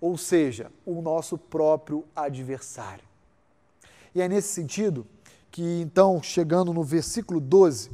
ou 0.00 0.16
seja, 0.16 0.70
o 0.84 1.00
nosso 1.00 1.38
próprio 1.38 2.04
adversário. 2.14 3.04
E 4.14 4.20
é 4.20 4.28
nesse 4.28 4.48
sentido 4.48 5.06
que, 5.50 5.80
então, 5.80 6.22
chegando 6.22 6.72
no 6.72 6.82
versículo 6.82 7.40
12, 7.40 7.90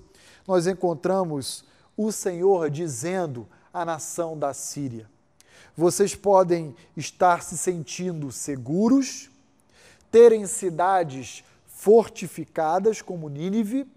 nós 0.47 0.66
encontramos 0.66 1.64
o 1.97 2.11
Senhor 2.11 2.71
dizendo 2.71 3.49
à 3.73 3.85
nação 3.85 4.38
da 4.38 4.52
Síria: 4.52 5.08
Vocês 5.76 6.15
podem 6.15 6.75
estar 6.97 7.43
se 7.43 7.56
sentindo 7.56 8.32
seguros, 8.32 9.30
terem 10.10 10.47
cidades 10.47 11.45
fortificadas 11.67 13.02
como 13.02 13.28
Nínive, 13.28 13.91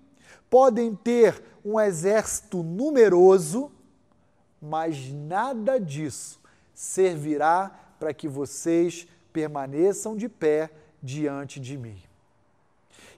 podem 0.49 0.95
ter 0.95 1.43
um 1.63 1.79
exército 1.79 2.63
numeroso, 2.63 3.71
mas 4.61 5.11
nada 5.11 5.79
disso 5.79 6.39
servirá 6.73 7.84
para 8.05 8.13
que 8.13 8.27
vocês 8.27 9.07
permaneçam 9.33 10.15
de 10.15 10.29
pé 10.29 10.69
diante 11.01 11.59
de 11.59 11.75
mim. 11.75 11.99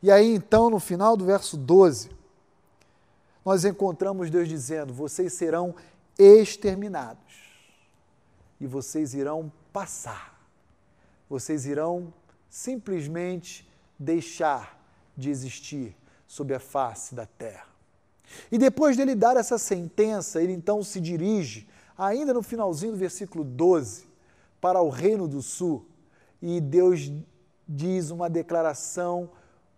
E 0.02 0.10
aí, 0.10 0.34
então, 0.34 0.70
no 0.70 0.80
final 0.80 1.18
do 1.18 1.26
verso 1.26 1.58
12, 1.58 2.10
nós 3.44 3.66
encontramos 3.66 4.30
Deus 4.30 4.48
dizendo: 4.48 4.94
Vocês 4.94 5.34
serão 5.34 5.76
exterminados 6.18 7.20
e 8.62 8.66
vocês 8.66 9.14
irão 9.14 9.52
passar, 9.74 10.40
vocês 11.30 11.66
irão 11.66 12.14
simplesmente 12.50 13.70
deixar 14.00 14.82
de 15.18 15.30
existir 15.30 15.94
sob 16.26 16.54
a 16.54 16.62
face 16.62 17.14
da 17.14 17.26
terra. 17.26 17.68
E 18.50 18.58
depois 18.58 18.96
dele 18.96 19.16
dar 19.16 19.36
essa 19.36 19.58
sentença, 19.58 20.42
ele 20.42 20.54
então 20.54 20.82
se 20.82 21.02
dirige, 21.02 21.68
ainda 21.98 22.34
no 22.34 22.42
finalzinho 22.42 22.94
do 22.94 22.98
versículo 22.98 23.44
12, 23.44 24.07
para 24.60 24.82
o 24.82 24.90
reino 24.90 25.28
do 25.28 25.42
sul, 25.42 25.86
e 26.42 26.60
Deus 26.60 27.12
diz 27.68 28.12
uma 28.12 28.30
declaração 28.30 29.30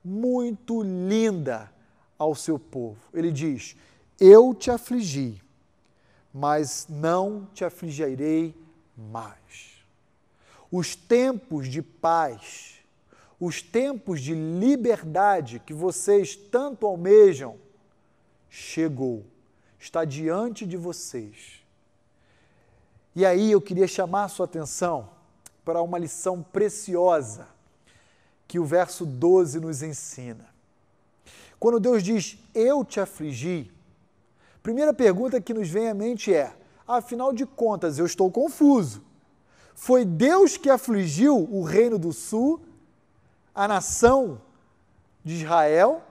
muito 0.03 0.81
linda 0.81 1.71
ao 2.17 2.35
seu 2.35 2.57
povo. 2.59 2.99
Ele 3.13 3.31
diz: 3.31 3.75
Eu 4.19 4.53
te 4.53 4.71
afligi, 4.71 5.41
mas 6.33 6.87
não 6.89 7.47
te 7.53 7.63
afligirei 7.63 8.55
mais. 8.95 9.83
Os 10.71 10.95
tempos 10.95 11.67
de 11.67 11.81
paz 11.81 12.79
os 13.39 13.61
tempos 13.61 14.21
de 14.21 14.33
liberdade 14.33 15.59
que 15.59 15.73
vocês 15.73 16.35
tanto 16.35 16.85
almejam 16.85 17.57
chegou, 18.49 19.25
está 19.79 20.03
diante 20.03 20.65
de 20.65 20.75
vocês. 20.75 21.58
E 23.15 23.25
aí 23.25 23.51
eu 23.51 23.61
queria 23.61 23.87
chamar 23.87 24.25
a 24.25 24.27
sua 24.27 24.45
atenção 24.45 25.09
para 25.65 25.81
uma 25.81 25.97
lição 25.97 26.41
preciosa 26.41 27.47
que 28.47 28.59
o 28.59 28.65
verso 28.65 29.05
12 29.05 29.59
nos 29.59 29.83
ensina. 29.83 30.47
Quando 31.59 31.79
Deus 31.79 32.01
diz, 32.01 32.37
Eu 32.53 32.85
te 32.85 32.99
afligi, 32.99 33.71
primeira 34.63 34.93
pergunta 34.93 35.41
que 35.41 35.53
nos 35.53 35.69
vem 35.69 35.89
à 35.89 35.93
mente 35.93 36.33
é: 36.33 36.53
afinal 36.87 37.33
de 37.33 37.45
contas, 37.45 37.99
eu 37.99 38.05
estou 38.05 38.31
confuso. 38.31 39.03
Foi 39.75 40.03
Deus 40.03 40.57
que 40.57 40.69
afligiu 40.69 41.37
o 41.37 41.63
reino 41.63 41.97
do 41.97 42.11
sul 42.11 42.61
a 43.53 43.67
nação 43.67 44.41
de 45.23 45.35
Israel? 45.35 46.01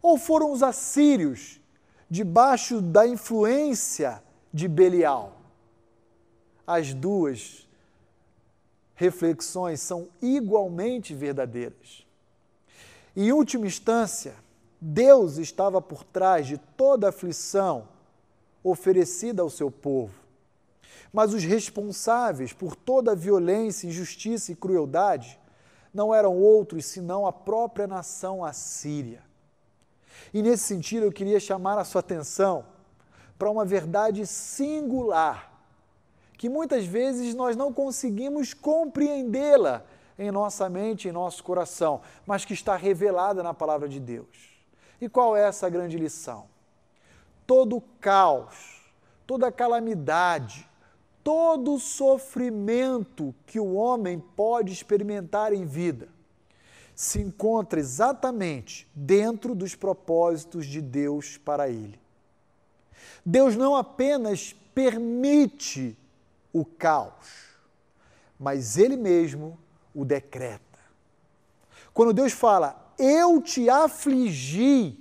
Ou 0.00 0.16
foram 0.16 0.52
os 0.52 0.62
assírios, 0.62 1.60
debaixo 2.08 2.80
da 2.80 3.06
influência 3.06 4.22
de 4.52 4.66
Belial? 4.68 5.37
As 6.68 6.92
duas 6.92 7.66
reflexões 8.94 9.80
são 9.80 10.08
igualmente 10.20 11.14
verdadeiras. 11.14 12.06
Em 13.16 13.32
última 13.32 13.66
instância, 13.66 14.34
Deus 14.78 15.38
estava 15.38 15.80
por 15.80 16.04
trás 16.04 16.46
de 16.46 16.58
toda 16.58 17.08
aflição 17.08 17.88
oferecida 18.62 19.40
ao 19.40 19.48
seu 19.48 19.70
povo. 19.70 20.12
Mas 21.10 21.32
os 21.32 21.42
responsáveis 21.42 22.52
por 22.52 22.76
toda 22.76 23.12
a 23.12 23.14
violência, 23.14 23.86
injustiça 23.86 24.52
e 24.52 24.54
crueldade 24.54 25.40
não 25.94 26.14
eram 26.14 26.36
outros 26.36 26.84
senão 26.84 27.26
a 27.26 27.32
própria 27.32 27.86
nação 27.86 28.44
assíria. 28.44 29.22
E 30.34 30.42
nesse 30.42 30.64
sentido 30.64 31.06
eu 31.06 31.12
queria 31.12 31.40
chamar 31.40 31.78
a 31.78 31.84
sua 31.84 32.00
atenção 32.00 32.66
para 33.38 33.50
uma 33.50 33.64
verdade 33.64 34.26
singular, 34.26 35.57
que 36.38 36.48
muitas 36.48 36.86
vezes 36.86 37.34
nós 37.34 37.56
não 37.56 37.72
conseguimos 37.72 38.54
compreendê-la 38.54 39.84
em 40.16 40.30
nossa 40.30 40.68
mente, 40.70 41.08
em 41.08 41.12
nosso 41.12 41.42
coração, 41.42 42.00
mas 42.24 42.44
que 42.44 42.54
está 42.54 42.76
revelada 42.76 43.42
na 43.42 43.52
palavra 43.52 43.88
de 43.88 43.98
Deus. 43.98 44.56
E 45.00 45.08
qual 45.08 45.36
é 45.36 45.42
essa 45.42 45.68
grande 45.68 45.98
lição? 45.98 46.46
Todo 47.44 47.82
caos, 48.00 48.82
toda 49.26 49.50
calamidade, 49.50 50.68
todo 51.24 51.78
sofrimento 51.78 53.34
que 53.44 53.58
o 53.58 53.74
homem 53.74 54.18
pode 54.18 54.72
experimentar 54.72 55.52
em 55.52 55.66
vida 55.66 56.08
se 56.94 57.20
encontra 57.20 57.78
exatamente 57.78 58.88
dentro 58.92 59.54
dos 59.54 59.76
propósitos 59.76 60.66
de 60.66 60.80
Deus 60.80 61.36
para 61.36 61.68
ele. 61.68 62.00
Deus 63.24 63.54
não 63.54 63.76
apenas 63.76 64.52
permite 64.74 65.96
o 66.52 66.64
caos, 66.64 67.56
mas 68.38 68.76
ele 68.78 68.96
mesmo 68.96 69.58
o 69.94 70.04
decreta. 70.04 70.62
Quando 71.92 72.12
Deus 72.12 72.32
fala, 72.32 72.94
eu 72.98 73.40
te 73.40 73.68
afligi, 73.68 74.98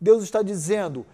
Deus 0.00 0.24
está 0.24 0.42
dizendo, 0.42 1.06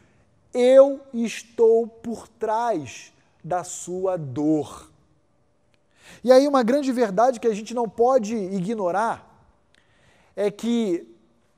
eu 0.53 1.01
estou 1.13 1.87
por 1.87 2.29
trás 2.29 3.13
da 3.43 3.65
sua 3.65 4.17
dor. 4.17 4.91
E 6.23 6.31
aí, 6.31 6.47
uma 6.47 6.63
grande 6.63 6.93
verdade 6.93 7.41
que 7.41 7.49
a 7.49 7.55
gente 7.55 7.75
não 7.75 7.89
pode 7.89 8.35
ignorar 8.35 9.31
é 10.37 10.51
que 10.51 11.07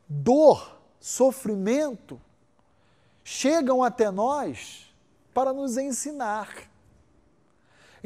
dor, 0.08 0.78
sofrimento, 1.00 2.20
chegam 3.22 3.82
até 3.82 4.10
nós 4.10 4.92
para 5.34 5.52
nos 5.52 5.76
ensinar. 5.76 6.68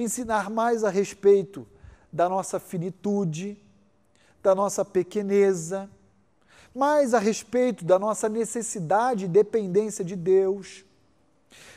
Ensinar 0.00 0.48
mais 0.48 0.82
a 0.82 0.88
respeito 0.88 1.66
da 2.10 2.26
nossa 2.26 2.58
finitude, 2.58 3.62
da 4.42 4.54
nossa 4.54 4.82
pequeneza, 4.82 5.90
mais 6.74 7.12
a 7.12 7.18
respeito 7.18 7.84
da 7.84 7.98
nossa 7.98 8.26
necessidade 8.26 9.26
e 9.26 9.28
dependência 9.28 10.02
de 10.02 10.16
Deus, 10.16 10.86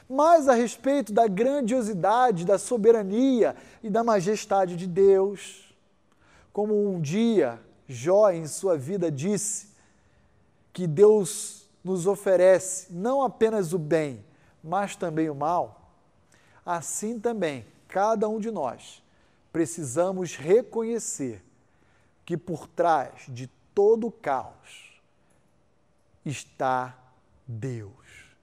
mais 0.10 0.48
a 0.48 0.54
respeito 0.54 1.12
da 1.12 1.28
grandiosidade, 1.28 2.46
da 2.46 2.58
soberania 2.58 3.58
e 3.84 3.90
da 3.90 4.06
majestade 4.06 4.78
de 4.78 4.88
Deus. 4.88 5.76
Como 6.54 6.90
um 6.90 7.02
dia 7.02 7.60
Jó, 7.90 8.32
em 8.32 8.48
sua 8.48 8.78
vida, 8.78 9.12
disse 9.12 9.68
que 10.72 10.88
Deus 10.88 11.70
nos 11.84 12.08
oferece 12.08 12.88
não 12.94 13.22
apenas 13.22 13.74
o 13.74 13.78
bem, 13.78 14.24
mas 14.64 14.96
também 14.96 15.30
o 15.30 15.36
mal, 15.36 15.92
assim 16.66 17.20
também, 17.20 17.66
cada 17.94 18.28
um 18.28 18.40
de 18.40 18.50
nós 18.50 19.04
precisamos 19.52 20.36
reconhecer 20.36 21.44
que 22.26 22.36
por 22.36 22.68
trás 22.68 23.26
de 23.30 23.46
todo 23.72 24.08
o 24.08 24.12
caos 24.12 25.00
está 26.26 26.98
Deus, 27.48 27.92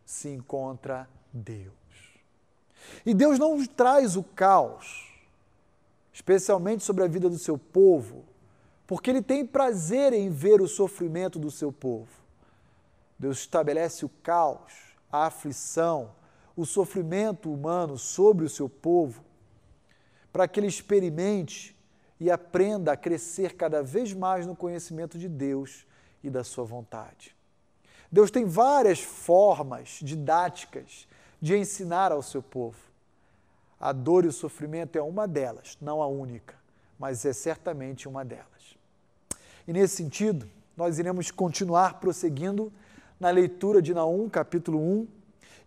se 0.07 0.29
encontra 0.29 1.11
Deus. 1.33 1.75
E 3.05 3.13
Deus 3.13 3.41
não 3.41 3.67
traz 3.67 4.15
o 4.15 4.23
caos, 4.23 5.13
especialmente 6.13 6.85
sobre 6.85 7.03
a 7.03 7.09
vida 7.09 7.29
do 7.29 7.39
seu 7.39 7.59
povo, 7.59 8.25
porque 8.87 9.11
Ele 9.11 9.21
tem 9.21 9.45
prazer 9.45 10.13
em 10.13 10.31
ver 10.31 10.61
o 10.61 10.69
sofrimento 10.69 11.41
do 11.41 11.51
seu 11.51 11.73
povo. 11.73 12.23
Deus 13.19 13.39
estabelece 13.39 14.05
o 14.05 14.11
caos, 14.23 14.95
a 15.11 15.27
aflição, 15.27 16.13
o 16.57 16.65
sofrimento 16.65 17.53
humano 17.53 17.99
sobre 17.99 18.45
o 18.45 18.49
seu 18.49 18.69
povo, 18.69 19.29
para 20.33 20.47
que 20.47 20.61
ele 20.61 20.67
experimente 20.67 21.77
e 22.19 22.31
aprenda 22.31 22.93
a 22.93 22.97
crescer 22.97 23.55
cada 23.55 23.83
vez 23.83 24.13
mais 24.13 24.47
no 24.47 24.55
conhecimento 24.55 25.19
de 25.19 25.29
Deus 25.29 25.87
e 26.23 26.29
da 26.29 26.45
sua 26.45 26.65
vontade. 26.65 27.35
Deus 28.13 28.31
tem 28.31 28.45
várias 28.45 29.01
formas 29.01 29.99
didáticas 30.03 31.09
de 31.41 31.57
ensinar 31.57 32.13
ao 32.13 32.23
seu 32.23 32.43
povo. 32.43 32.79
A 33.81 33.93
dor 33.93 34.25
e 34.25 34.29
o 34.29 34.33
sofrimento 34.33 34.97
é 34.97 35.03
uma 35.03 35.27
delas, 35.27 35.79
não 35.81 36.03
a 36.03 36.07
única, 36.07 36.55
mas 36.99 37.25
é 37.25 37.33
certamente 37.33 38.07
uma 38.07 38.25
delas. 38.25 38.77
E 39.67 39.73
nesse 39.73 39.97
sentido, 39.97 40.49
nós 40.77 40.99
iremos 40.99 41.31
continuar 41.31 42.01
prosseguindo 42.01 42.73
na 43.19 43.31
leitura 43.31 43.81
de 43.81 43.95
Naum, 43.95 44.29
capítulo 44.29 44.79
1, 44.79 45.09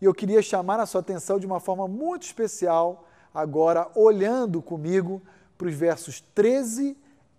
e 0.01 0.05
eu 0.05 0.13
queria 0.13 0.41
chamar 0.41 0.79
a 0.79 0.85
sua 0.85 1.01
atenção 1.01 1.39
de 1.39 1.45
uma 1.45 1.59
forma 1.59 1.87
muito 1.87 2.23
especial, 2.23 3.07
agora 3.33 3.89
olhando 3.95 4.61
comigo 4.61 5.21
para 5.57 5.67
os 5.67 5.73
versos 5.73 6.23
13 6.35 6.95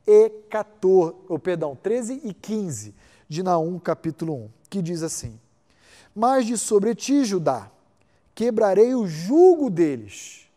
e 0.06 0.30
14, 0.50 1.14
ou 1.28 1.38
perdão, 1.38 1.76
13 1.76 2.20
e 2.24 2.34
15 2.34 2.94
de 3.28 3.42
Naum, 3.42 3.78
capítulo 3.78 4.34
1, 4.34 4.50
que 4.68 4.82
diz 4.82 5.02
assim: 5.02 5.38
Mas 6.14 6.46
de 6.46 6.58
sobre 6.58 6.94
ti, 6.94 7.24
Judá, 7.24 7.70
quebrarei 8.34 8.94
o 8.94 9.06
jugo 9.06 9.70
deles 9.70 10.48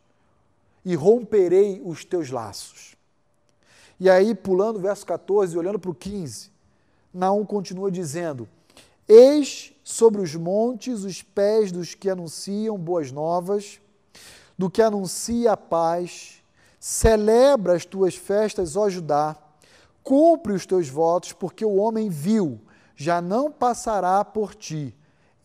e 0.83 0.95
romperei 0.95 1.81
os 1.83 2.03
teus 2.03 2.29
laços. 2.29 2.95
E 3.99 4.09
aí, 4.09 4.35
pulando 4.35 4.77
o 4.77 4.81
verso 4.81 5.05
14, 5.05 5.57
olhando 5.57 5.79
para 5.79 5.91
o 5.91 5.95
15, 5.95 6.51
Naum 7.13 7.45
continua 7.45 7.89
dizendo: 7.89 8.47
Eis 9.07 9.73
sobre 9.83 10.21
os 10.21 10.35
montes 10.35 11.03
os 11.03 11.21
pés 11.21 11.71
dos 11.71 11.95
que 11.95 12.09
anunciam 12.09 12.77
boas 12.77 13.11
novas, 13.11 13.79
do 14.57 14.69
que 14.69 14.81
anuncia 14.81 15.53
a 15.53 15.57
paz, 15.57 16.43
celebra 16.79 17.75
as 17.75 17.85
tuas 17.85 18.15
festas, 18.15 18.75
ó 18.75 18.89
Judá, 18.89 19.35
cumpre 20.03 20.53
os 20.53 20.65
teus 20.65 20.89
votos, 20.89 21.33
porque 21.33 21.65
o 21.65 21.75
homem 21.75 22.09
vil 22.09 22.59
já 22.95 23.21
não 23.21 23.51
passará 23.51 24.23
por 24.25 24.55
ti, 24.55 24.95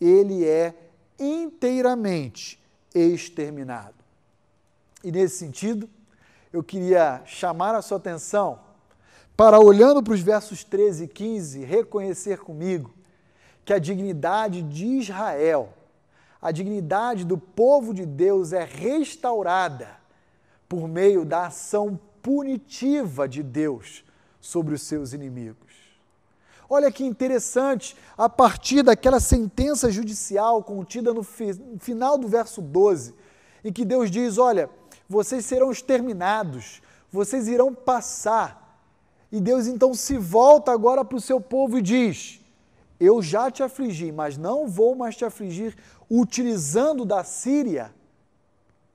ele 0.01 0.47
é 0.47 0.75
inteiramente 1.19 2.59
exterminado. 2.95 3.95
E 5.05 5.13
nesse 5.13 5.37
sentido, 5.37 5.89
eu 6.53 6.63
queria 6.63 7.23
chamar 7.27 7.75
a 7.75 7.83
sua 7.83 7.99
atenção 7.99 8.61
para, 9.37 9.59
olhando 9.59 10.03
para 10.03 10.13
os 10.13 10.21
versos 10.21 10.63
13 10.63 11.05
e 11.05 11.09
15, 11.09 11.65
reconhecer 11.65 12.39
comigo 12.39 12.95
que 13.65 13.73
a 13.73 13.79
dignidade 13.79 14.63
de 14.63 14.87
Israel, 14.87 15.73
a 16.43 16.51
dignidade 16.51 17.25
do 17.25 17.39
povo 17.39 17.95
de 17.95 18.05
Deus 18.05 18.53
é 18.53 18.65
restaurada 18.65 19.89
por 20.69 20.89
meio 20.89 21.25
da 21.25 21.47
ação 21.47 21.99
punitiva 22.21 23.29
de 23.29 23.43
Deus 23.43 24.05
sobre 24.41 24.75
os 24.75 24.83
seus 24.83 25.13
inimigos. 25.13 25.73
Olha 26.69 26.91
que 26.91 27.05
interessante, 27.05 27.95
a 28.17 28.29
partir 28.29 28.83
daquela 28.83 29.21
sentença 29.21 29.91
judicial 29.91 30.63
contida 30.65 31.13
no 31.13 31.23
final 31.23 32.17
do 32.17 32.27
verso 32.27 32.63
12, 32.63 33.15
em 33.63 33.73
que 33.73 33.85
Deus 33.85 34.11
diz: 34.11 34.39
Olha, 34.39 34.71
vocês 35.09 35.45
serão 35.45 35.71
exterminados, 35.71 36.81
vocês 37.11 37.47
irão 37.47 37.75
passar. 37.75 38.81
E 39.31 39.41
Deus 39.41 39.67
então 39.67 39.95
se 39.95 40.17
volta 40.17 40.73
agora 40.73 41.05
para 41.05 41.17
o 41.17 41.21
seu 41.21 41.41
povo 41.41 41.79
e 41.79 41.83
diz: 41.83 42.41
Eu 42.99 43.21
já 43.21 43.51
te 43.51 43.63
afligi, 43.63 44.11
mas 44.11 44.39
não 44.39 44.67
vou 44.67 44.95
mais 44.95 45.15
te 45.15 45.25
afligir 45.25 45.77
utilizando 46.15 47.07
da 47.07 47.25
Síria 47.25 47.91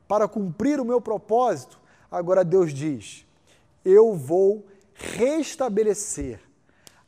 para 0.08 0.27
cumprir 0.27 0.80
o 0.80 0.86
meu 0.86 1.01
propósito. 1.01 1.80
Agora 2.12 2.45
Deus 2.45 2.71
diz: 2.71 3.25
Eu 3.84 4.13
vou 4.13 4.67
restabelecer 4.93 6.39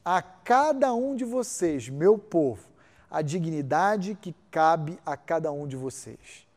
a 0.04 0.20
cada 0.20 0.96
um 0.96 1.16
de 1.16 1.24
vocês, 1.24 1.90
meu 1.90 2.18
povo, 2.18 2.64
a 3.10 3.22
dignidade 3.22 4.18
que 4.20 4.36
cabe 4.50 4.98
a 5.06 5.16
cada 5.16 5.52
um 5.52 5.68
de 5.68 5.76
vocês. 5.76 6.48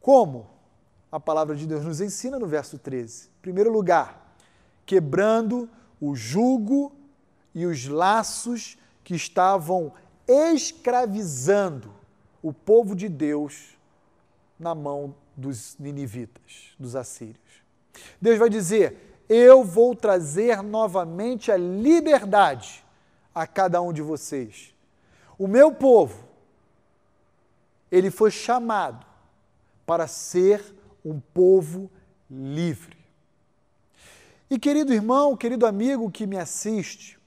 Como? 0.00 0.46
A 1.10 1.18
palavra 1.18 1.56
de 1.56 1.66
Deus 1.66 1.84
nos 1.84 2.00
ensina 2.00 2.38
no 2.38 2.46
verso 2.46 2.78
13. 2.78 3.26
Em 3.26 3.42
primeiro 3.42 3.72
lugar, 3.72 4.36
quebrando 4.86 5.68
o 6.00 6.14
jugo 6.14 6.92
e 7.52 7.66
os 7.66 7.88
laços 7.88 8.78
que 9.02 9.16
estavam 9.16 9.92
escravizando 10.28 11.97
o 12.42 12.52
povo 12.52 12.94
de 12.94 13.08
Deus 13.08 13.76
na 14.58 14.74
mão 14.74 15.14
dos 15.36 15.76
ninivitas, 15.78 16.74
dos 16.78 16.96
assírios. 16.96 17.62
Deus 18.20 18.38
vai 18.38 18.48
dizer: 18.48 19.22
eu 19.28 19.62
vou 19.62 19.94
trazer 19.94 20.62
novamente 20.62 21.52
a 21.52 21.56
liberdade 21.56 22.84
a 23.34 23.46
cada 23.46 23.80
um 23.80 23.92
de 23.92 24.02
vocês. 24.02 24.74
O 25.38 25.46
meu 25.46 25.72
povo, 25.72 26.26
ele 27.90 28.10
foi 28.10 28.30
chamado 28.30 29.06
para 29.86 30.06
ser 30.06 30.62
um 31.04 31.20
povo 31.20 31.90
livre. 32.30 32.96
E 34.50 34.58
querido 34.58 34.92
irmão, 34.92 35.36
querido 35.36 35.66
amigo 35.66 36.10
que 36.10 36.26
me 36.26 36.38
assiste, 36.38 37.18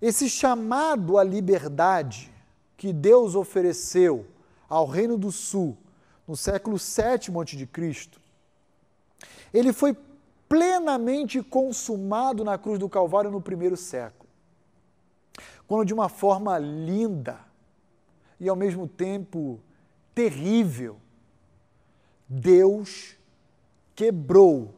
esse 0.00 0.28
chamado 0.28 1.18
à 1.18 1.24
liberdade 1.24 2.31
que 2.76 2.92
Deus 2.92 3.34
ofereceu 3.34 4.26
ao 4.68 4.86
Reino 4.86 5.16
do 5.18 5.30
Sul 5.30 5.76
no 6.26 6.36
século 6.36 6.76
VII 6.76 7.38
a.C., 7.40 8.10
ele 9.52 9.72
foi 9.72 9.96
plenamente 10.48 11.42
consumado 11.42 12.44
na 12.44 12.58
cruz 12.58 12.78
do 12.78 12.88
Calvário 12.88 13.30
no 13.30 13.40
primeiro 13.40 13.76
século. 13.76 14.28
Quando, 15.66 15.86
de 15.86 15.94
uma 15.94 16.08
forma 16.08 16.58
linda 16.58 17.40
e 18.38 18.48
ao 18.48 18.56
mesmo 18.56 18.86
tempo 18.86 19.60
terrível, 20.14 20.98
Deus 22.28 23.16
quebrou 23.94 24.74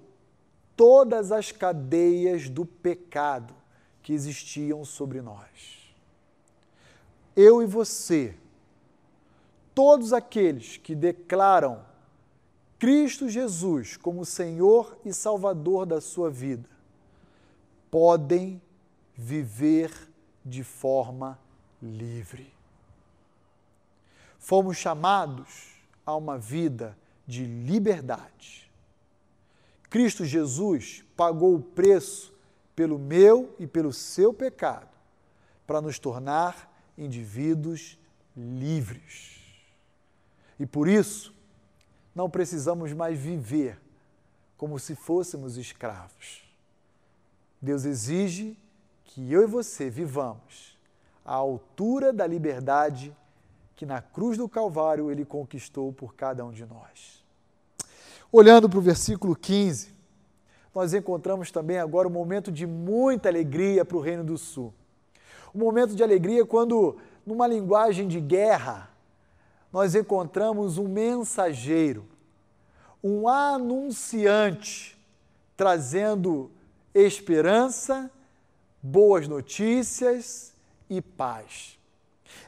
todas 0.77 1.33
as 1.33 1.51
cadeias 1.53 2.49
do 2.49 2.67
pecado 2.67 3.55
que 4.03 4.13
existiam 4.13 4.85
sobre 4.85 5.23
nós. 5.23 5.84
Eu 7.37 7.63
e 7.63 7.67
você, 7.67 8.37
todos 9.75 10.13
aqueles 10.13 10.77
que 10.77 10.95
declaram 10.95 11.85
Cristo 12.79 13.29
Jesus 13.29 13.97
como 13.97 14.25
Senhor 14.25 14.97
e 15.05 15.13
Salvador 15.13 15.87
da 15.87 16.01
sua 16.01 16.31
vida, 16.31 16.69
podem 17.91 18.61
viver 19.17 19.93
de 20.45 20.63
forma 20.63 21.39
livre. 21.83 22.53
Fomos 24.39 24.77
chamados 24.77 25.75
a 26.05 26.15
uma 26.15 26.37
vida 26.37 26.97
de 27.27 27.47
liberdade. 27.47 28.71
Cristo 29.89 30.25
Jesus 30.25 31.05
pagou 31.17 31.55
o 31.55 31.63
preço 31.63 32.35
pelo 32.77 32.99
meu 32.99 33.55
e 33.59 33.67
pelo 33.67 33.93
seu 33.93 34.35
pecado 34.35 34.91
para 35.67 35.81
nos 35.81 35.99
tornar 35.99 36.74
indivíduos 36.97 37.99
livres. 38.37 39.41
E 40.59 40.67
por 40.67 40.89
isso, 40.89 41.35
não 42.15 42.31
precisamos 42.31 42.93
mais 42.93 43.19
viver 43.19 43.81
como 44.57 44.79
se 44.79 44.95
fôssemos 44.95 45.57
escravos. 45.57 46.43
Deus 47.61 47.85
exige 47.85 48.57
que 49.05 49.33
eu 49.33 49.43
e 49.43 49.47
você 49.47 49.91
vivamos 49.91 50.79
à 51.25 51.35
altura 51.35 52.13
da 52.13 52.27
liberdade 52.27 53.15
que 53.75 53.85
na 53.85 54.01
cruz 54.01 54.39
do 54.39 54.49
Calvário 54.49 55.11
ele 55.11 55.25
conquistou 55.25 55.93
por 55.93 56.15
cada 56.15 56.45
um 56.45 56.53
de 56.53 56.65
nós. 56.65 57.25
Olhando 58.31 58.69
para 58.69 58.79
o 58.79 58.83
versículo 58.83 59.35
15, 59.35 59.93
nós 60.75 60.93
encontramos 60.93 61.51
também 61.51 61.79
agora 61.79 62.09
um 62.09 62.11
momento 62.11 62.51
de 62.51 62.67
muita 62.67 63.29
alegria 63.29 63.85
para 63.85 63.97
o 63.97 64.01
Reino 64.01 64.25
do 64.25 64.37
Sul. 64.37 64.73
Um 65.55 65.59
momento 65.59 65.95
de 65.95 66.03
alegria 66.03 66.45
quando, 66.45 66.97
numa 67.25 67.47
linguagem 67.47 68.09
de 68.09 68.21
guerra, 68.21 68.91
nós 69.73 69.95
encontramos 69.95 70.79
um 70.79 70.89
mensageiro, 70.89 72.05
um 73.03 73.29
anunciante, 73.29 74.99
trazendo 75.57 76.51
esperança, 76.95 78.11
boas 78.83 79.29
notícias 79.29 80.53
e 80.91 81.01
paz. 81.01 81.79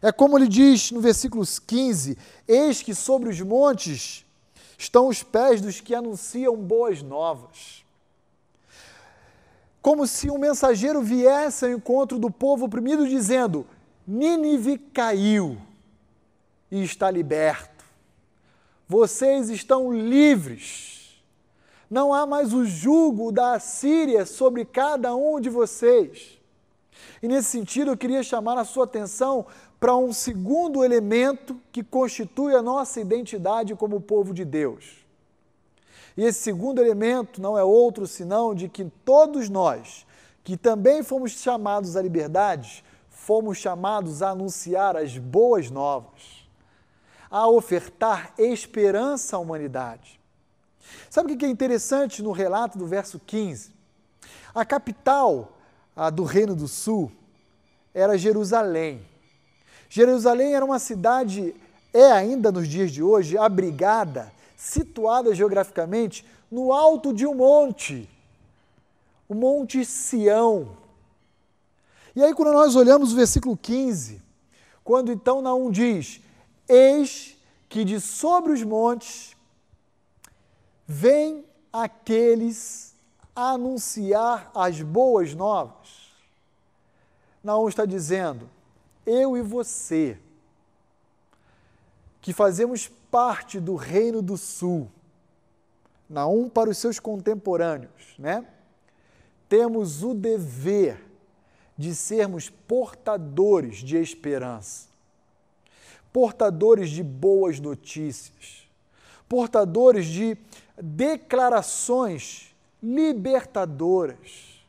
É 0.03 0.13
como 0.13 0.37
ele 0.37 0.49
diz 0.49 0.91
no 0.91 1.01
versículo 1.01 1.45
15: 1.45 2.19
Eis 2.47 2.83
que 2.83 2.95
sobre 2.95 3.29
os 3.29 3.41
montes 3.41 4.25
estão 4.77 5.09
os 5.09 5.23
pés 5.23 5.61
dos 5.61 5.81
que 5.81 5.95
anunciam 5.95 6.57
boas 6.57 7.03
novas. 7.03 7.86
Como 9.87 10.05
se 10.05 10.29
um 10.29 10.37
mensageiro 10.37 11.01
viesse 11.01 11.65
ao 11.65 11.71
encontro 11.71 12.19
do 12.19 12.29
povo 12.29 12.65
oprimido, 12.67 13.07
dizendo: 13.07 13.65
Nínive 14.05 14.79
caiu 14.79 15.59
e 16.69 16.83
está 16.83 17.09
liberto. 17.09 17.85
Vocês 18.89 19.49
estão 19.49 19.93
livres. 19.93 21.23
Não 21.89 22.13
há 22.13 22.27
mais 22.27 22.53
o 22.53 22.65
jugo 22.65 23.31
da 23.31 23.61
Síria 23.61 24.27
sobre 24.27 24.65
cada 24.65 25.15
um 25.15 25.39
de 25.39 25.49
vocês. 25.49 26.37
E 27.23 27.29
nesse 27.29 27.51
sentido, 27.51 27.93
eu 27.93 27.97
queria 27.97 28.25
chamar 28.25 28.59
a 28.59 28.65
sua 28.65 28.87
atenção 28.87 29.47
para 29.79 29.97
um 29.97 30.13
segundo 30.13 30.85
elemento 30.85 31.61
que 31.71 31.85
constitui 31.85 32.57
a 32.57 32.63
nossa 32.63 33.01
identidade 33.01 33.73
como 33.77 34.01
povo 34.01 34.35
de 34.35 34.45
Deus. 34.45 35.06
E 36.17 36.25
esse 36.25 36.41
segundo 36.41 36.81
elemento 36.81 37.41
não 37.41 37.59
é 37.59 37.63
outro 37.63 38.07
senão 38.07 38.55
de 38.55 38.69
que 38.69 38.85
todos 39.05 39.49
nós, 39.49 40.07
que 40.43 40.57
também 40.57 41.03
fomos 41.03 41.33
chamados 41.33 41.97
à 41.97 42.03
liberdade, 42.03 42.85
fomos 43.11 43.59
chamados 43.59 44.23
a 44.23 44.31
anunciar 44.31 44.97
as 44.97 45.19
boas 45.19 45.71
novas, 45.71 46.47
a 47.31 47.49
ofertar 47.49 48.33
esperança 48.39 49.37
à 49.37 49.39
humanidade. 49.39 50.21
Sabe 51.11 51.33
o 51.33 51.37
que 51.37 51.45
é 51.45 51.49
interessante 51.49 52.23
no 52.23 52.31
relato 52.31 52.79
do 52.79 52.87
verso 52.87 53.21
15? 53.27 53.73
A 54.55 54.65
capital 54.65 55.53
a 55.97 56.11
do 56.11 56.25
Reino 56.25 56.55
do 56.55 56.69
Sul 56.69 57.11
era 57.95 58.19
Jerusalém. 58.19 59.01
Jerusalém 59.89 60.55
era 60.55 60.65
uma 60.65 60.79
cidade, 60.79 61.55
é 61.93 62.13
ainda 62.13 62.53
nos 62.53 62.69
dias 62.69 62.93
de 62.93 63.03
hoje, 63.03 63.39
abrigada, 63.39 64.31
situada 64.57 65.35
geograficamente 65.35 66.27
no 66.51 66.73
alto 66.73 67.13
de 67.13 67.27
um 67.27 67.35
monte, 67.35 68.09
o 69.29 69.35
Monte 69.35 69.85
Sião. 69.85 70.77
E 72.15 72.23
aí, 72.23 72.35
quando 72.35 72.53
nós 72.53 72.75
olhamos 72.75 73.13
o 73.13 73.17
versículo 73.17 73.57
15, 73.57 74.23
quando 74.83 75.13
então 75.13 75.43
Naum 75.43 75.71
diz: 75.71 76.21
Eis 76.69 77.37
que 77.69 77.85
de 77.85 78.01
sobre 78.01 78.53
os 78.53 78.63
montes 78.63 79.37
vem 80.87 81.45
aqueles 81.73 82.95
a 83.35 83.51
anunciar 83.51 84.51
as 84.55 84.81
boas 84.81 85.35
novas. 85.35 86.07
Naum 87.45 87.69
está 87.69 87.85
dizendo: 87.85 88.49
eu 89.05 89.37
e 89.37 89.43
você, 89.43 90.19
que 92.21 92.33
fazemos 92.33 92.91
parte 93.17 93.59
do 93.59 93.77
Reino 93.77 94.21
do 94.21 94.37
Sul, 94.37 94.91
Naum 96.07 96.51
para 96.51 96.69
os 96.69 96.77
seus 96.77 97.01
contemporâneos, 97.01 98.15
né? 98.19 98.47
Temos 99.49 100.03
o 100.03 100.13
dever 100.13 101.03
de 101.79 101.95
sermos 101.95 102.51
portadores 102.51 103.79
de 103.79 103.97
esperança, 103.97 104.89
portadores 106.13 106.91
de 106.91 107.03
boas 107.03 107.59
notícias, 107.59 108.69
portadores 109.27 110.05
de 110.05 110.37
declarações 110.77 112.55
libertadoras. 112.83 114.63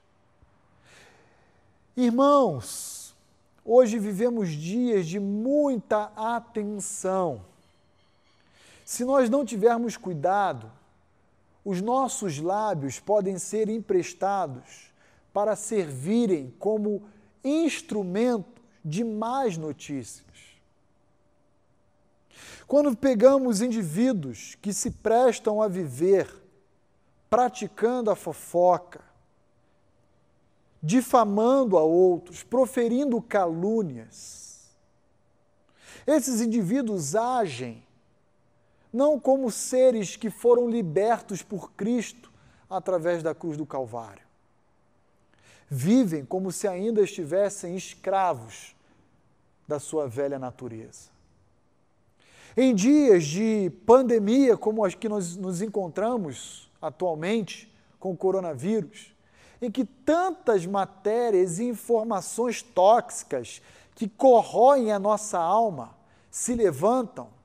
Irmãos, 1.97 2.97
Hoje 3.69 3.99
vivemos 3.99 4.47
dias 4.51 5.05
de 5.05 5.19
muita 5.19 6.09
atenção. 6.15 7.41
Se 8.87 9.03
nós 9.03 9.29
não 9.29 9.43
tivermos 9.43 9.97
cuidado, 9.97 10.71
os 11.65 11.81
nossos 11.81 12.39
lábios 12.39 13.01
podem 13.01 13.37
ser 13.37 13.67
emprestados 13.67 14.93
para 15.33 15.57
servirem 15.57 16.55
como 16.57 17.03
instrumento 17.43 18.61
de 18.85 19.03
más 19.03 19.57
notícias. 19.57 20.25
Quando 22.65 22.95
pegamos 22.95 23.59
indivíduos 23.59 24.55
que 24.61 24.71
se 24.71 24.89
prestam 24.89 25.61
a 25.61 25.67
viver 25.67 26.33
praticando 27.29 28.09
a 28.09 28.15
fofoca, 28.15 29.03
difamando 30.81 31.77
a 31.77 31.83
outros, 31.83 32.41
proferindo 32.41 33.21
calúnias. 33.21 34.65
Esses 36.07 36.39
indivíduos 36.39 37.15
agem 37.15 37.85
não 38.97 39.19
como 39.19 39.51
seres 39.51 40.15
que 40.15 40.31
foram 40.31 40.67
libertos 40.67 41.43
por 41.43 41.71
Cristo 41.73 42.33
através 42.67 43.21
da 43.21 43.35
cruz 43.35 43.55
do 43.55 43.63
Calvário. 43.63 44.25
Vivem 45.69 46.25
como 46.25 46.51
se 46.51 46.67
ainda 46.67 47.01
estivessem 47.01 47.75
escravos 47.75 48.75
da 49.67 49.79
sua 49.79 50.07
velha 50.07 50.39
natureza. 50.39 51.11
Em 52.55 52.73
dias 52.73 53.25
de 53.25 53.71
pandemia 53.85 54.57
como 54.57 54.83
as 54.83 54.95
que 54.95 55.07
nós 55.07 55.35
nos 55.35 55.61
encontramos 55.61 56.67
atualmente 56.81 57.71
com 57.99 58.13
o 58.13 58.17
coronavírus, 58.17 59.13
em 59.61 59.69
que 59.69 59.85
tantas 59.85 60.65
matérias 60.65 61.59
e 61.59 61.65
informações 61.65 62.63
tóxicas 62.63 63.61
que 63.93 64.07
corroem 64.07 64.91
a 64.91 64.97
nossa 64.97 65.37
alma 65.37 65.95
se 66.31 66.55
levantam, 66.55 67.36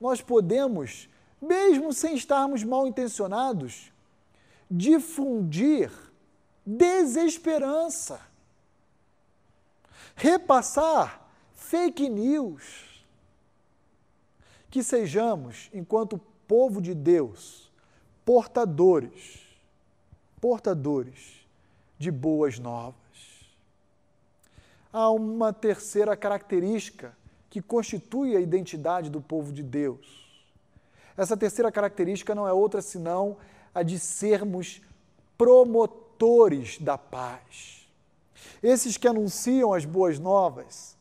nós 0.00 0.20
podemos, 0.20 1.08
mesmo 1.40 1.92
sem 1.92 2.16
estarmos 2.16 2.62
mal 2.62 2.86
intencionados, 2.86 3.92
difundir 4.70 5.90
desesperança, 6.64 8.20
repassar 10.14 11.28
fake 11.54 12.08
news. 12.08 13.04
Que 14.70 14.82
sejamos, 14.82 15.70
enquanto 15.72 16.20
povo 16.46 16.82
de 16.82 16.94
Deus, 16.94 17.70
portadores, 18.24 19.40
portadores 20.40 21.46
de 21.98 22.10
boas 22.10 22.58
novas. 22.58 22.96
Há 24.92 25.10
uma 25.10 25.52
terceira 25.52 26.16
característica 26.16 27.16
que 27.56 27.62
constitui 27.62 28.36
a 28.36 28.40
identidade 28.40 29.08
do 29.08 29.18
povo 29.18 29.50
de 29.50 29.62
Deus. 29.62 30.28
Essa 31.16 31.34
terceira 31.34 31.72
característica 31.72 32.34
não 32.34 32.46
é 32.46 32.52
outra 32.52 32.82
senão 32.82 33.38
a 33.74 33.82
de 33.82 33.98
sermos 33.98 34.82
promotores 35.38 36.76
da 36.78 36.98
paz. 36.98 37.88
Esses 38.62 38.98
que 38.98 39.08
anunciam 39.08 39.72
as 39.72 39.86
boas 39.86 40.18
novas 40.18 40.98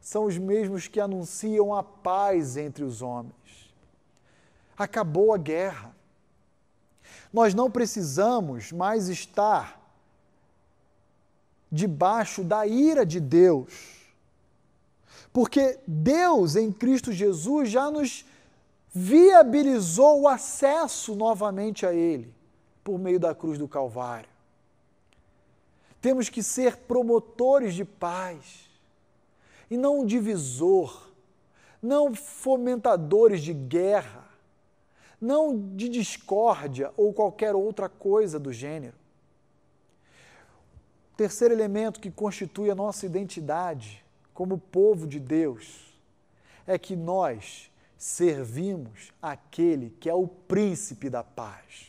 são 0.00 0.24
os 0.24 0.38
mesmos 0.38 0.88
que 0.88 0.98
anunciam 0.98 1.74
a 1.74 1.82
paz 1.82 2.56
entre 2.56 2.84
os 2.84 3.02
homens. 3.02 3.70
Acabou 4.78 5.34
a 5.34 5.36
guerra. 5.36 5.94
Nós 7.30 7.52
não 7.52 7.70
precisamos 7.70 8.72
mais 8.72 9.10
estar 9.10 9.78
debaixo 11.70 12.42
da 12.42 12.66
ira 12.66 13.04
de 13.04 13.20
Deus. 13.20 13.97
Porque 15.38 15.78
Deus 15.86 16.56
em 16.56 16.72
Cristo 16.72 17.12
Jesus 17.12 17.70
já 17.70 17.92
nos 17.92 18.24
viabilizou 18.92 20.22
o 20.22 20.26
acesso 20.26 21.14
novamente 21.14 21.86
a 21.86 21.94
Ele 21.94 22.34
por 22.82 22.98
meio 22.98 23.20
da 23.20 23.32
cruz 23.32 23.56
do 23.56 23.68
Calvário. 23.68 24.28
Temos 26.00 26.28
que 26.28 26.42
ser 26.42 26.78
promotores 26.78 27.74
de 27.74 27.84
paz 27.84 28.68
e 29.70 29.76
não 29.76 30.00
um 30.00 30.04
divisor, 30.04 31.08
não 31.80 32.12
fomentadores 32.16 33.40
de 33.40 33.54
guerra, 33.54 34.28
não 35.20 35.56
de 35.56 35.88
discórdia 35.88 36.92
ou 36.96 37.14
qualquer 37.14 37.54
outra 37.54 37.88
coisa 37.88 38.40
do 38.40 38.52
gênero. 38.52 38.96
Terceiro 41.16 41.54
elemento 41.54 42.00
que 42.00 42.10
constitui 42.10 42.72
a 42.72 42.74
nossa 42.74 43.06
identidade 43.06 44.04
como 44.38 44.56
povo 44.56 45.04
de 45.04 45.18
Deus 45.18 45.92
é 46.64 46.78
que 46.78 46.94
nós 46.94 47.72
servimos 47.96 49.12
aquele 49.20 49.90
que 49.98 50.08
é 50.08 50.14
o 50.14 50.28
príncipe 50.28 51.10
da 51.10 51.24
paz. 51.24 51.88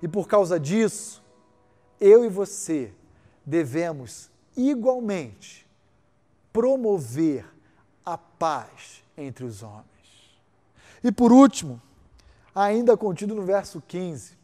E 0.00 0.06
por 0.06 0.28
causa 0.28 0.60
disso, 0.60 1.20
eu 2.00 2.24
e 2.24 2.28
você 2.28 2.92
devemos 3.44 4.30
igualmente 4.56 5.66
promover 6.52 7.44
a 8.04 8.16
paz 8.16 9.02
entre 9.16 9.44
os 9.44 9.64
homens. 9.64 9.84
E 11.02 11.10
por 11.10 11.32
último, 11.32 11.82
ainda 12.54 12.96
contido 12.96 13.34
no 13.34 13.42
verso 13.42 13.82
15, 13.88 14.38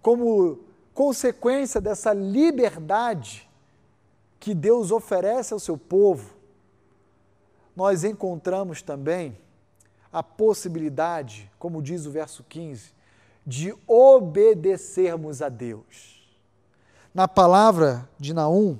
como 0.00 0.58
consequência 0.94 1.82
dessa 1.82 2.14
liberdade 2.14 3.45
que 4.46 4.54
Deus 4.54 4.92
oferece 4.92 5.52
ao 5.52 5.58
seu 5.58 5.76
povo, 5.76 6.36
nós 7.74 8.04
encontramos 8.04 8.80
também 8.80 9.36
a 10.12 10.22
possibilidade, 10.22 11.50
como 11.58 11.82
diz 11.82 12.06
o 12.06 12.12
verso 12.12 12.44
15, 12.44 12.92
de 13.44 13.74
obedecermos 13.88 15.42
a 15.42 15.48
Deus. 15.48 16.30
Na 17.12 17.26
palavra 17.26 18.08
de 18.20 18.32
Naum, 18.32 18.78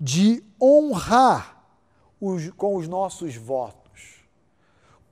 de 0.00 0.42
honrar 0.60 1.64
os, 2.20 2.50
com 2.50 2.74
os 2.74 2.88
nossos 2.88 3.36
votos, 3.36 4.24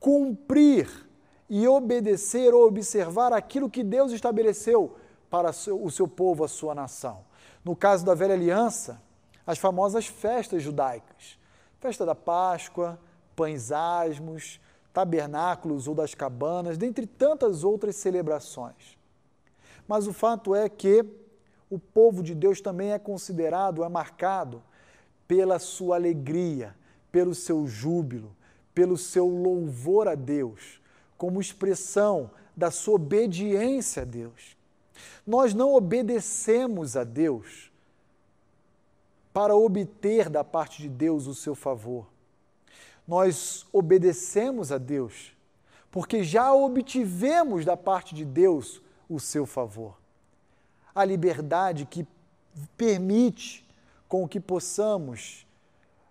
cumprir 0.00 1.08
e 1.48 1.68
obedecer 1.68 2.52
ou 2.52 2.66
observar 2.66 3.32
aquilo 3.32 3.70
que 3.70 3.84
Deus 3.84 4.10
estabeleceu 4.10 4.96
para 5.30 5.50
o 5.50 5.90
seu 5.92 6.08
povo, 6.08 6.42
a 6.42 6.48
sua 6.48 6.74
nação. 6.74 7.24
No 7.64 7.76
caso 7.76 8.04
da 8.04 8.14
velha 8.14 8.34
aliança, 8.34 9.05
as 9.46 9.58
famosas 9.58 10.06
festas 10.06 10.62
judaicas, 10.62 11.38
festa 11.78 12.04
da 12.04 12.14
Páscoa, 12.14 12.98
pães 13.36 13.70
asmos, 13.70 14.60
tabernáculos 14.92 15.86
ou 15.86 15.94
das 15.94 16.14
cabanas, 16.14 16.76
dentre 16.76 17.06
tantas 17.06 17.62
outras 17.62 17.96
celebrações. 17.96 18.98
Mas 19.86 20.06
o 20.06 20.12
fato 20.12 20.54
é 20.54 20.68
que 20.68 21.04
o 21.70 21.78
povo 21.78 22.22
de 22.22 22.34
Deus 22.34 22.60
também 22.60 22.92
é 22.92 22.98
considerado, 22.98 23.84
é 23.84 23.88
marcado 23.88 24.62
pela 25.28 25.58
sua 25.58 25.96
alegria, 25.96 26.74
pelo 27.12 27.34
seu 27.34 27.66
júbilo, 27.66 28.34
pelo 28.74 28.96
seu 28.96 29.26
louvor 29.28 30.08
a 30.08 30.14
Deus, 30.14 30.80
como 31.16 31.40
expressão 31.40 32.30
da 32.56 32.70
sua 32.70 32.94
obediência 32.94 34.02
a 34.02 34.04
Deus. 34.04 34.56
Nós 35.26 35.54
não 35.54 35.74
obedecemos 35.74 36.96
a 36.96 37.04
Deus 37.04 37.65
para 39.36 39.54
obter 39.54 40.30
da 40.30 40.42
parte 40.42 40.80
de 40.80 40.88
Deus 40.88 41.26
o 41.26 41.34
seu 41.34 41.54
favor 41.54 42.06
nós 43.06 43.66
obedecemos 43.72 44.72
a 44.72 44.78
Deus, 44.78 45.36
porque 45.90 46.24
já 46.24 46.52
obtivemos 46.52 47.64
da 47.64 47.76
parte 47.76 48.14
de 48.14 48.24
Deus 48.24 48.82
o 49.08 49.20
seu 49.20 49.46
favor. 49.46 49.96
A 50.94 51.04
liberdade 51.04 51.86
que 51.86 52.06
permite 52.76 53.64
com 54.08 54.26
que 54.26 54.40
possamos 54.40 55.46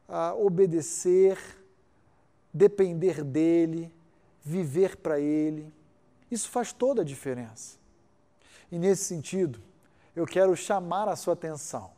ah, 0.07 0.33
obedecer, 0.35 1.38
depender 2.53 3.23
dele, 3.23 3.91
viver 4.43 4.95
para 4.95 5.19
ele. 5.19 5.73
Isso 6.31 6.49
faz 6.49 6.71
toda 6.71 7.01
a 7.01 7.05
diferença. 7.05 7.77
E 8.71 8.79
nesse 8.79 9.03
sentido, 9.03 9.59
eu 10.15 10.25
quero 10.25 10.55
chamar 10.55 11.09
a 11.09 11.15
sua 11.15 11.33
atenção 11.33 11.94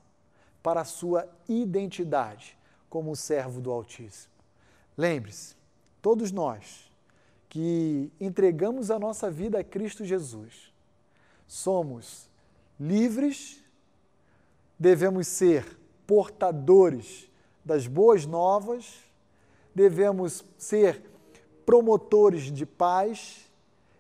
para 0.62 0.82
a 0.82 0.86
sua 0.86 1.28
identidade 1.48 2.58
como 2.90 3.16
servo 3.16 3.62
do 3.62 3.72
Altíssimo. 3.72 4.34
Lembre-se, 4.98 5.56
todos 6.02 6.32
nós 6.32 6.92
que 7.50 8.12
entregamos 8.20 8.92
a 8.92 9.00
nossa 9.00 9.32
vida 9.32 9.60
a 9.60 9.64
Cristo 9.64 10.04
Jesus, 10.04 10.74
somos 11.48 12.30
livres, 12.80 13.64
devemos 14.78 15.28
ser 15.28 15.78
portadores 16.06 17.30
das 17.64 17.88
boas 17.88 18.26
novas, 18.26 19.00
devemos 19.74 20.44
ser 20.58 21.02
promotores 21.66 22.52
de 22.52 22.66
paz 22.66 23.52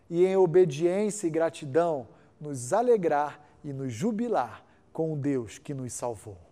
e, 0.10 0.26
em 0.26 0.36
obediência 0.36 1.28
e 1.28 1.30
gratidão, 1.30 2.08
nos 2.40 2.72
alegrar 2.72 3.46
e 3.64 3.74
nos 3.74 3.92
jubilar 3.92 4.64
com 4.94 5.14
o 5.14 5.18
Deus 5.18 5.58
que 5.58 5.74
nos 5.74 5.94
salvou. 5.94 6.47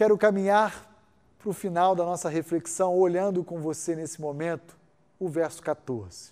Quero 0.00 0.16
caminhar 0.16 0.90
para 1.38 1.50
o 1.50 1.52
final 1.52 1.94
da 1.94 2.06
nossa 2.06 2.30
reflexão, 2.30 2.96
olhando 2.96 3.44
com 3.44 3.60
você 3.60 3.94
nesse 3.94 4.18
momento 4.18 4.74
o 5.18 5.28
verso 5.28 5.62
14. 5.62 6.30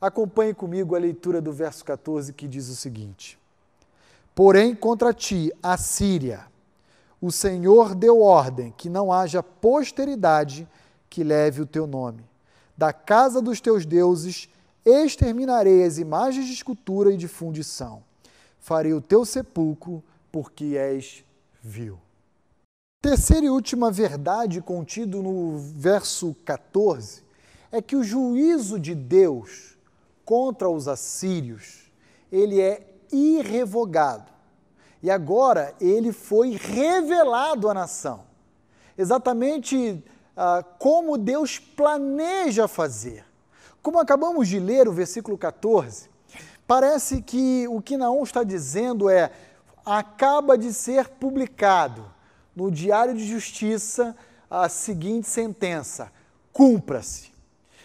Acompanhe 0.00 0.52
comigo 0.52 0.96
a 0.96 0.98
leitura 0.98 1.40
do 1.40 1.52
verso 1.52 1.84
14 1.84 2.32
que 2.32 2.48
diz 2.48 2.68
o 2.70 2.74
seguinte: 2.74 3.38
Porém, 4.34 4.74
contra 4.74 5.14
ti, 5.14 5.52
a 5.62 5.76
Síria, 5.76 6.46
o 7.20 7.30
Senhor 7.30 7.94
deu 7.94 8.20
ordem 8.20 8.74
que 8.76 8.90
não 8.90 9.12
haja 9.12 9.40
posteridade 9.40 10.68
que 11.08 11.22
leve 11.22 11.62
o 11.62 11.66
teu 11.66 11.86
nome. 11.86 12.24
Da 12.76 12.92
casa 12.92 13.40
dos 13.40 13.60
teus 13.60 13.86
deuses 13.86 14.48
exterminarei 14.84 15.84
as 15.84 15.98
imagens 15.98 16.46
de 16.46 16.52
escultura 16.52 17.12
e 17.12 17.16
de 17.16 17.28
fundição. 17.28 18.02
Farei 18.58 18.92
o 18.92 19.00
teu 19.00 19.24
sepulcro, 19.24 20.02
porque 20.32 20.76
és 20.76 21.24
vil. 21.62 22.00
Terceira 23.00 23.46
e 23.46 23.48
última 23.48 23.92
verdade 23.92 24.60
contido 24.60 25.22
no 25.22 25.56
verso 25.56 26.34
14 26.44 27.22
é 27.70 27.80
que 27.80 27.94
o 27.94 28.02
juízo 28.02 28.76
de 28.76 28.92
Deus 28.92 29.78
contra 30.24 30.68
os 30.68 30.88
assírios, 30.88 31.92
ele 32.32 32.60
é 32.60 32.84
irrevogado. 33.12 34.32
E 35.00 35.12
agora 35.12 35.76
ele 35.80 36.10
foi 36.10 36.56
revelado 36.56 37.70
à 37.70 37.74
nação. 37.74 38.24
Exatamente 38.96 40.02
ah, 40.36 40.64
como 40.80 41.16
Deus 41.16 41.56
planeja 41.56 42.66
fazer. 42.66 43.24
Como 43.80 44.00
acabamos 44.00 44.48
de 44.48 44.58
ler 44.58 44.88
o 44.88 44.92
versículo 44.92 45.38
14, 45.38 46.10
parece 46.66 47.22
que 47.22 47.68
o 47.68 47.80
que 47.80 47.96
Naum 47.96 48.24
está 48.24 48.42
dizendo 48.42 49.08
é: 49.08 49.30
acaba 49.86 50.58
de 50.58 50.72
ser 50.72 51.08
publicado 51.10 52.17
no 52.58 52.72
Diário 52.72 53.14
de 53.14 53.24
Justiça 53.24 54.16
a 54.50 54.68
seguinte 54.68 55.28
sentença: 55.28 56.10
cumpra-se. 56.52 57.30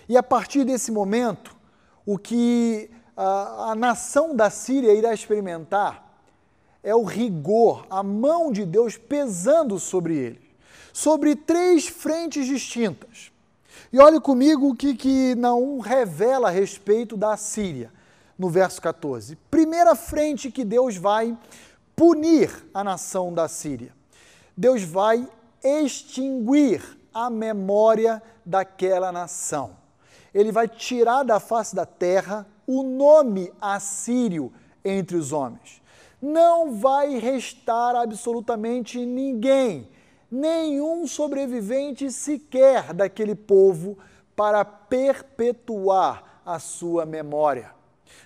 E 0.09 0.17
a 0.17 0.23
partir 0.23 0.65
desse 0.65 0.91
momento, 0.91 1.55
o 2.03 2.17
que 2.17 2.89
a, 3.15 3.71
a 3.71 3.75
nação 3.75 4.35
da 4.35 4.49
Síria 4.49 4.91
irá 4.93 5.13
experimentar 5.13 6.11
é 6.81 6.93
o 6.95 7.03
rigor, 7.03 7.85
a 7.87 8.01
mão 8.01 8.51
de 8.51 8.65
Deus 8.65 8.97
pesando 8.97 9.77
sobre 9.77 10.15
ele, 10.15 10.41
sobre 10.91 11.35
três 11.35 11.87
frentes 11.87 12.47
distintas. 12.47 13.31
E 13.91 13.99
olhe 13.99 14.19
comigo 14.19 14.69
o 14.69 14.75
que, 14.75 14.95
que 14.95 15.35
Naum 15.35 15.79
revela 15.79 16.47
a 16.47 16.51
respeito 16.51 17.15
da 17.15 17.37
Síria, 17.37 17.91
no 18.37 18.49
verso 18.49 18.81
14. 18.81 19.35
Primeira 19.51 19.93
frente 19.93 20.51
que 20.51 20.65
Deus 20.65 20.97
vai 20.97 21.37
punir 21.95 22.49
a 22.73 22.83
nação 22.83 23.31
da 23.31 23.47
Síria. 23.47 23.93
Deus 24.55 24.83
vai 24.83 25.27
extinguir 25.63 26.81
a 27.13 27.29
memória 27.29 28.21
daquela 28.45 29.11
nação. 29.11 29.77
Ele 30.33 30.51
vai 30.51 30.67
tirar 30.67 31.23
da 31.23 31.39
face 31.39 31.75
da 31.75 31.85
terra 31.85 32.47
o 32.65 32.83
nome 32.83 33.51
assírio 33.61 34.51
entre 34.83 35.15
os 35.15 35.31
homens. 35.31 35.81
Não 36.21 36.75
vai 36.75 37.17
restar 37.19 37.95
absolutamente 37.95 39.05
ninguém, 39.05 39.89
nenhum 40.31 41.05
sobrevivente 41.05 42.09
sequer 42.11 42.93
daquele 42.93 43.35
povo 43.35 43.97
para 44.35 44.63
perpetuar 44.65 46.41
a 46.45 46.59
sua 46.59 47.05
memória. 47.05 47.71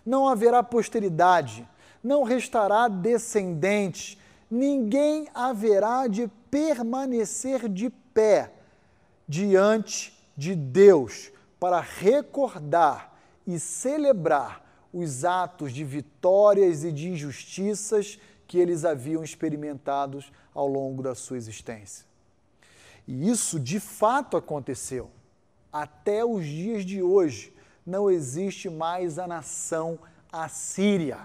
Não 0.06 0.28
haverá 0.28 0.64
posteridade, 0.64 1.68
não 2.04 2.24
restará 2.24 2.88
descendente, 2.88 4.16
ninguém 4.50 5.28
haverá 5.34 6.08
de 6.08 6.28
permanecer 6.50 7.68
de 7.68 7.89
pé 7.89 8.54
diante 9.28 10.18
de 10.36 10.56
Deus 10.56 11.32
para 11.60 11.80
recordar 11.80 13.18
e 13.45 13.60
celebrar 13.60 14.64
os 14.93 15.26
atos 15.26 15.74
de 15.74 15.84
vitórias 15.84 16.84
e 16.84 16.91
de 16.91 17.10
injustiças 17.10 18.20
que 18.48 18.58
eles 18.58 18.86
haviam 18.86 19.24
experimentados 19.24 20.32
ao 20.54 20.68
longo 20.68 21.04
da 21.04 21.14
sua 21.14 21.38
existência. 21.38 22.06
E 23.08 23.30
isso 23.30 23.60
de 23.60 23.80
fato 23.80 24.38
aconteceu. 24.38 25.10
Até 25.72 26.24
os 26.24 26.45
dias 26.45 26.86
de 26.86 27.02
hoje 27.02 27.54
não 27.86 28.10
existe 28.10 28.70
mais 28.70 29.20
a 29.20 29.28
nação 29.28 30.00
assíria. 30.32 31.20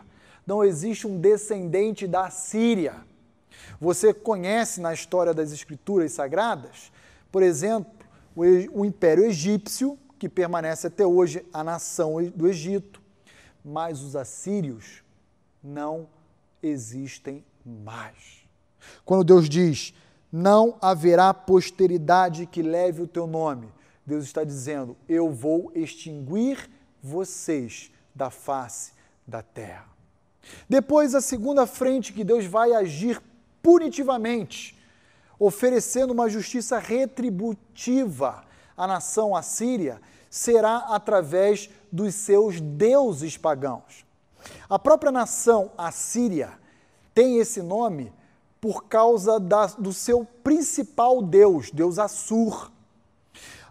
Não 0.47 0.64
existe 0.64 1.07
um 1.07 1.20
descendente 1.20 2.07
da 2.07 2.31
Síria. 2.31 3.05
Você 3.81 4.13
conhece 4.13 4.81
na 4.81 4.93
história 4.93 5.35
das 5.35 5.53
Escrituras 5.53 6.13
Sagradas, 6.13 6.93
por 7.31 7.43
exemplo, 7.43 7.93
o 8.35 8.85
Império 8.85 9.25
Egípcio, 9.25 9.99
que 10.19 10.29
permanece 10.29 10.87
até 10.87 11.05
hoje 11.05 11.45
a 11.53 11.65
nação 11.65 12.17
do 12.35 12.47
Egito, 12.47 13.03
mas 13.65 14.03
os 14.03 14.15
assírios 14.17 15.03
não 15.63 16.09
existem 16.63 17.45
mais. 17.65 18.47
Quando 19.05 19.25
Deus 19.25 19.49
diz: 19.49 19.95
Não 20.31 20.77
haverá 20.81 21.33
posteridade 21.35 22.47
que 22.47 22.63
leve 22.63 23.03
o 23.03 23.07
teu 23.07 23.27
nome, 23.27 23.69
Deus 24.07 24.25
está 24.25 24.45
dizendo: 24.45 24.97
Eu 25.09 25.31
vou 25.31 25.71
extinguir 25.75 26.71
vocês 27.03 27.91
da 28.15 28.31
face 28.31 28.93
da 29.27 29.43
terra. 29.43 29.87
Depois, 30.69 31.15
a 31.15 31.21
segunda 31.21 31.67
frente 31.67 32.13
que 32.13 32.25
Deus 32.25 32.47
vai 32.47 32.73
agir 32.73 33.21
punitivamente, 33.63 34.79
oferecendo 35.39 36.13
uma 36.13 36.29
justiça 36.29 36.79
retributiva 36.79 38.45
à 38.77 38.87
nação 38.87 39.35
assíria, 39.37 40.01
será 40.31 40.79
através 40.89 41.69
dos 41.91 42.15
seus 42.15 42.61
deuses 42.61 43.37
pagãos. 43.37 44.05
A 44.69 44.79
própria 44.79 45.13
nação 45.13 45.71
assíria 45.77 46.53
tem 47.15 47.39
esse 47.39 47.61
nome 47.61 48.13
por 48.61 48.85
causa 48.85 49.39
da, 49.39 49.67
do 49.67 49.93
seu 49.93 50.25
principal 50.43 51.21
deus, 51.21 51.71
Deus 51.71 51.99
Assur. 51.99 52.71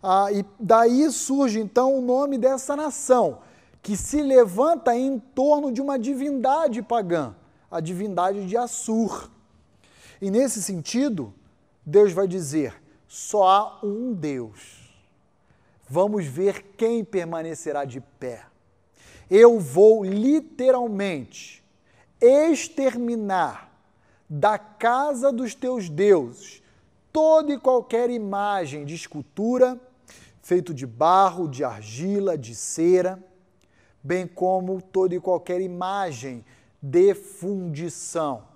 Ah, 0.03 0.31
e 0.31 0.45
daí 0.59 1.09
surge 1.11 1.59
então 1.59 1.97
o 1.97 2.01
nome 2.01 2.37
dessa 2.37 2.75
nação, 2.75 3.39
que 3.81 3.95
se 3.95 4.21
levanta 4.21 4.95
em 4.95 5.17
torno 5.17 5.71
de 5.71 5.81
uma 5.81 5.97
divindade 5.97 6.81
pagã, 6.81 7.35
a 7.69 7.79
divindade 7.79 8.45
de 8.45 8.57
Assur. 8.57 9.31
E 10.21 10.29
nesse 10.29 10.61
sentido, 10.61 11.33
Deus 11.85 12.13
vai 12.13 12.27
dizer: 12.27 12.81
só 13.07 13.47
há 13.47 13.79
um 13.83 14.13
Deus 14.13 14.81
vamos 15.91 16.25
ver 16.25 16.63
quem 16.77 17.03
permanecerá 17.03 17.83
de 17.83 17.99
pé. 17.99 18.45
Eu 19.29 19.59
vou 19.59 20.05
literalmente 20.05 21.61
exterminar 22.21 23.69
da 24.29 24.57
casa 24.57 25.33
dos 25.33 25.53
teus 25.53 25.89
deuses 25.89 26.63
toda 27.11 27.51
e 27.51 27.59
qualquer 27.59 28.09
imagem 28.09 28.85
de 28.85 28.95
escultura 28.95 29.77
feito 30.41 30.73
de 30.73 30.87
barro, 30.87 31.45
de 31.45 31.61
argila, 31.61 32.37
de 32.37 32.55
cera, 32.55 33.21
bem 34.01 34.25
como 34.25 34.81
toda 34.81 35.13
e 35.13 35.19
qualquer 35.19 35.59
imagem 35.59 36.45
de 36.81 37.13
fundição 37.13 38.50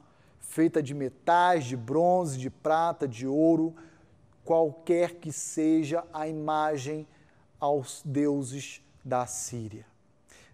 feita 0.56 0.82
de 0.82 0.94
metais, 0.94 1.66
de 1.66 1.76
bronze, 1.76 2.38
de 2.38 2.50
prata, 2.50 3.06
de 3.06 3.28
ouro, 3.28 3.76
qualquer 4.46 5.16
que 5.16 5.30
seja 5.30 6.06
a 6.14 6.30
imagem 6.30 7.06
aos 7.60 8.02
deuses 8.06 8.82
da 9.04 9.26
Síria. 9.26 9.86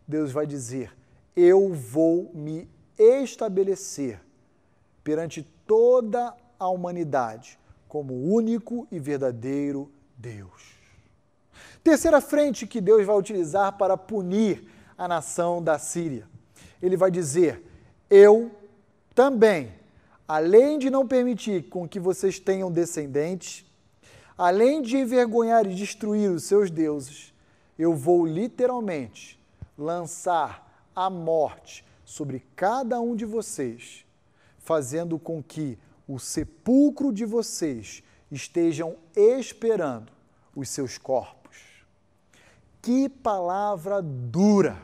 Deus 0.08 0.32
vai 0.32 0.48
dizer: 0.48 0.92
Eu 1.36 1.72
vou 1.72 2.32
me 2.34 2.68
estabelecer 2.98 4.20
perante 5.04 5.44
toda 5.68 6.36
a 6.58 6.68
humanidade 6.68 7.60
como 7.88 8.16
único 8.16 8.88
e 8.92 9.00
verdadeiro 9.00 9.92
Deus. 10.18 10.80
Terceira 11.84 12.20
frente 12.20 12.66
que 12.66 12.82
Deus 12.82 13.06
vai 13.06 13.16
utilizar 13.16 13.78
para 13.78 13.96
punir 13.96 14.68
a 14.98 15.08
nação 15.08 15.62
da 15.62 15.78
Síria. 15.78 16.28
Ele 16.82 16.98
vai 16.98 17.12
dizer: 17.12 17.64
Eu 18.10 18.50
também, 19.14 19.80
além 20.32 20.80
de 20.80 20.90
não 20.90 21.06
permitir 21.06 21.68
com 21.68 21.86
que 21.86 22.00
vocês 22.00 22.40
tenham 22.40 22.72
descendentes, 22.72 23.66
além 24.38 24.82
de 24.82 24.96
envergonhar 24.96 25.66
e 25.68 25.76
destruir 25.76 26.32
os 26.32 26.46
seus 26.46 26.72
deuses, 26.72 27.34
eu 27.78 27.94
vou 27.94 28.26
literalmente 28.26 29.38
lançar 29.78 30.90
a 30.96 31.10
morte 31.10 31.84
sobre 32.06 32.46
cada 32.56 33.02
um 33.02 33.14
de 33.14 33.26
vocês, 33.26 34.06
fazendo 34.58 35.20
com 35.20 35.44
que 35.44 35.78
o 36.08 36.18
sepulcro 36.18 37.12
de 37.12 37.26
vocês 37.26 38.02
estejam 38.32 38.96
esperando 39.14 40.14
os 40.56 40.70
seus 40.70 40.98
corpos. 40.98 41.58
Que 42.82 43.10
palavra 43.10 44.02
dura, 44.02 44.82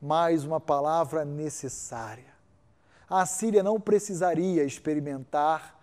mas 0.00 0.42
uma 0.42 0.58
palavra 0.58 1.24
necessária. 1.24 2.31
A 3.14 3.26
Síria 3.26 3.62
não 3.62 3.78
precisaria 3.78 4.64
experimentar 4.64 5.78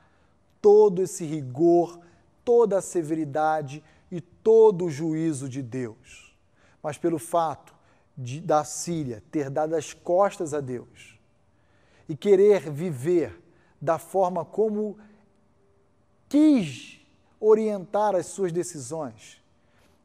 todo 0.60 1.04
esse 1.04 1.24
rigor 1.24 2.00
toda 2.44 2.80
a 2.80 2.82
severidade 2.82 3.84
e 4.12 4.20
todo 4.20 4.86
o 4.86 4.90
juízo 4.90 5.48
de 5.48 5.62
Deus. 5.62 6.36
Mas 6.82 6.98
pelo 6.98 7.20
fato 7.20 7.76
de, 8.18 8.42
da 8.42 8.64
Síria 8.64 9.22
ter 9.30 9.52
dado 9.52 9.76
as 9.76 9.94
costas 9.94 10.52
a 10.56 10.60
Deus 10.60 11.20
e 12.08 12.16
querer 12.16 12.72
viver 12.72 13.40
da 13.80 14.00
forma 14.00 14.44
como 14.44 14.98
quis 16.28 17.00
orientar 17.40 18.16
as 18.16 18.26
suas 18.26 18.52
decisões, 18.52 19.40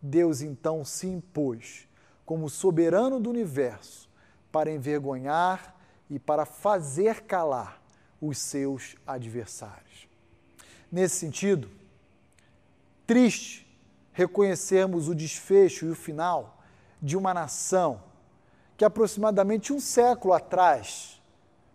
Deus 0.03 0.43
então 0.43 0.85
se 0.85 1.07
impôs 1.07 1.89
como 2.27 2.51
soberano 2.51 3.19
do 3.19 3.31
universo 3.31 4.11
para 4.53 4.71
envergonhar 4.71 5.74
e 6.09 6.19
para 6.19 6.45
fazer 6.45 7.23
calar 7.23 7.81
os 8.21 8.39
seus 8.39 8.97
adversários. 9.07 10.09
Nesse 10.91 11.17
sentido, 11.17 11.71
triste 13.07 13.65
reconhecermos 14.13 15.09
o 15.09 15.15
desfecho 15.15 15.87
e 15.87 15.91
o 15.91 15.95
final 15.95 16.63
de 17.03 17.17
uma 17.17 17.35
nação 17.35 18.03
que 18.77 18.85
aproximadamente 18.85 19.73
um 19.73 19.81
século 19.81 20.35
atrás, 20.35 21.23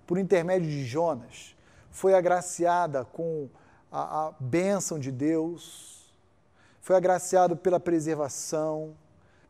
por 0.06 0.18
intermédio 0.18 0.70
de 0.70 0.86
Jonas, 0.86 1.56
foi 1.92 2.14
agraciada 2.14 3.06
com 3.06 3.50
a, 3.92 4.28
a 4.28 4.32
bênção 4.40 5.00
de 5.00 5.12
Deus, 5.12 6.14
foi 6.82 6.96
agraciado 6.96 7.56
pela 7.56 7.80
preservação, 7.80 8.96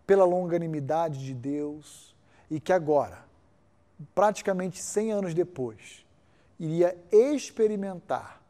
pela 0.06 0.26
longanimidade 0.26 1.24
de 1.24 1.34
Deus, 1.34 2.16
e 2.50 2.60
que 2.60 2.74
agora, 2.74 3.29
praticamente 4.14 4.82
100 4.82 5.12
anos 5.12 5.34
depois, 5.34 6.06
iria 6.60 6.97
experimentar 7.12 8.41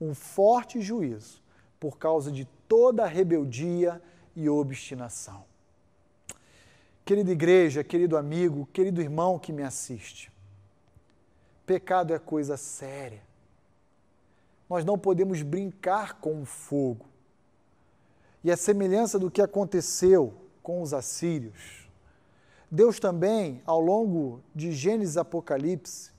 um 0.00 0.14
forte 0.14 0.80
juízo 0.80 1.42
por 1.78 1.98
causa 1.98 2.30
de 2.30 2.44
toda 2.68 3.06
rebeldia 3.06 4.00
e 4.34 4.48
obstinação. 4.48 5.44
Querida 7.04 7.30
igreja, 7.30 7.84
querido 7.84 8.16
amigo, 8.16 8.66
querido 8.72 9.00
irmão 9.00 9.38
que 9.38 9.52
me 9.52 9.62
assiste, 9.62 10.32
pecado 11.66 12.14
é 12.14 12.18
coisa 12.18 12.56
séria. 12.56 13.22
Nós 14.68 14.84
não 14.84 14.98
podemos 14.98 15.42
brincar 15.42 16.14
com 16.14 16.40
o 16.40 16.46
fogo. 16.46 17.06
E 18.42 18.50
a 18.50 18.56
semelhança 18.56 19.18
do 19.18 19.30
que 19.30 19.42
aconteceu 19.42 20.34
com 20.62 20.80
os 20.80 20.94
assírios, 20.94 21.83
Deus 22.74 22.98
também, 22.98 23.62
ao 23.64 23.80
longo 23.80 24.42
de 24.52 24.72
Gênesis 24.72 25.14
e 25.14 25.20
Apocalipse, 25.20 26.10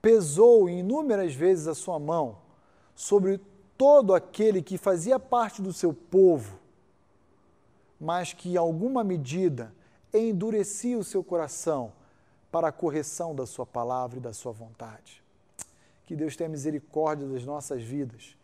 pesou 0.00 0.70
inúmeras 0.70 1.34
vezes 1.34 1.66
a 1.66 1.74
sua 1.74 1.98
mão 1.98 2.38
sobre 2.94 3.40
todo 3.76 4.14
aquele 4.14 4.62
que 4.62 4.78
fazia 4.78 5.18
parte 5.18 5.60
do 5.60 5.72
seu 5.72 5.92
povo, 5.92 6.56
mas 8.00 8.32
que 8.32 8.50
em 8.50 8.56
alguma 8.56 9.02
medida 9.02 9.74
endurecia 10.14 10.96
o 10.96 11.02
seu 11.02 11.24
coração 11.24 11.92
para 12.52 12.68
a 12.68 12.72
correção 12.72 13.34
da 13.34 13.44
sua 13.44 13.66
palavra 13.66 14.18
e 14.18 14.22
da 14.22 14.32
sua 14.32 14.52
vontade. 14.52 15.20
Que 16.04 16.14
Deus 16.14 16.36
tenha 16.36 16.48
misericórdia 16.48 17.26
das 17.26 17.44
nossas 17.44 17.82
vidas 17.82 18.36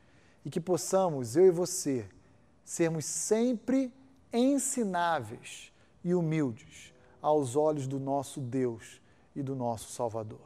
e 0.45 0.51
que 0.51 0.61
possamos, 0.61 1.37
eu 1.37 1.47
e 1.47 1.51
você, 1.53 2.05
sermos 2.64 3.05
sempre 3.05 3.95
ensináveis 4.33 5.73
e 6.03 6.16
humildes 6.16 6.91
aos 7.23 7.57
olhos 7.57 7.87
do 7.87 7.99
nosso 7.99 8.41
Deus 8.41 9.01
e 9.35 9.43
do 9.43 9.55
nosso 9.55 9.93
Salvador. 9.93 10.41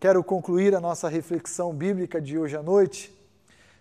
Quero 0.00 0.24
concluir 0.24 0.74
a 0.74 0.80
nossa 0.80 1.08
reflexão 1.08 1.72
bíblica 1.72 2.20
de 2.20 2.38
hoje 2.38 2.56
à 2.56 2.62
noite 2.62 3.14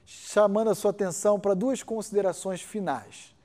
chamando 0.05 0.69
a 0.69 0.75
sua 0.75 0.91
atenção 0.91 1.39
para 1.39 1.55
duas 1.55 1.81
considerações 1.81 2.61
finais, 2.61 3.35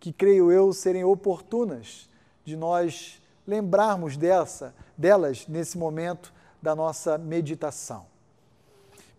que 0.00 0.12
creio 0.12 0.50
eu 0.50 0.72
serem 0.72 1.04
oportunas 1.04 2.10
de 2.44 2.56
nós 2.56 3.22
lembrarmos 3.46 4.16
dessa, 4.16 4.74
delas 4.98 5.46
nesse 5.46 5.78
momento 5.78 6.32
da 6.60 6.74
nossa 6.74 7.16
meditação. 7.16 8.06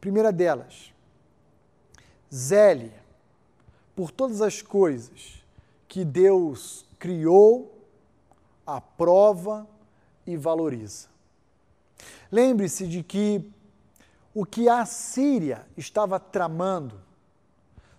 Primeira 0.01 0.31
delas, 0.31 0.93
zele 2.33 2.91
por 3.95 4.11
todas 4.11 4.41
as 4.41 4.61
coisas 4.61 5.43
que 5.87 6.03
Deus 6.03 6.85
criou, 6.99 7.74
aprova 8.65 9.67
e 10.25 10.35
valoriza. 10.35 11.07
Lembre-se 12.31 12.87
de 12.87 13.03
que 13.03 13.49
o 14.33 14.45
que 14.45 14.67
a 14.67 14.85
Síria 14.85 15.65
estava 15.77 16.19
tramando 16.19 16.99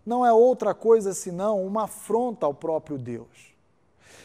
não 0.04 0.24
é 0.24 0.32
outra 0.32 0.74
coisa 0.74 1.14
senão 1.14 1.64
uma 1.64 1.84
afronta 1.84 2.46
ao 2.46 2.54
próprio 2.54 2.98
Deus. 2.98 3.54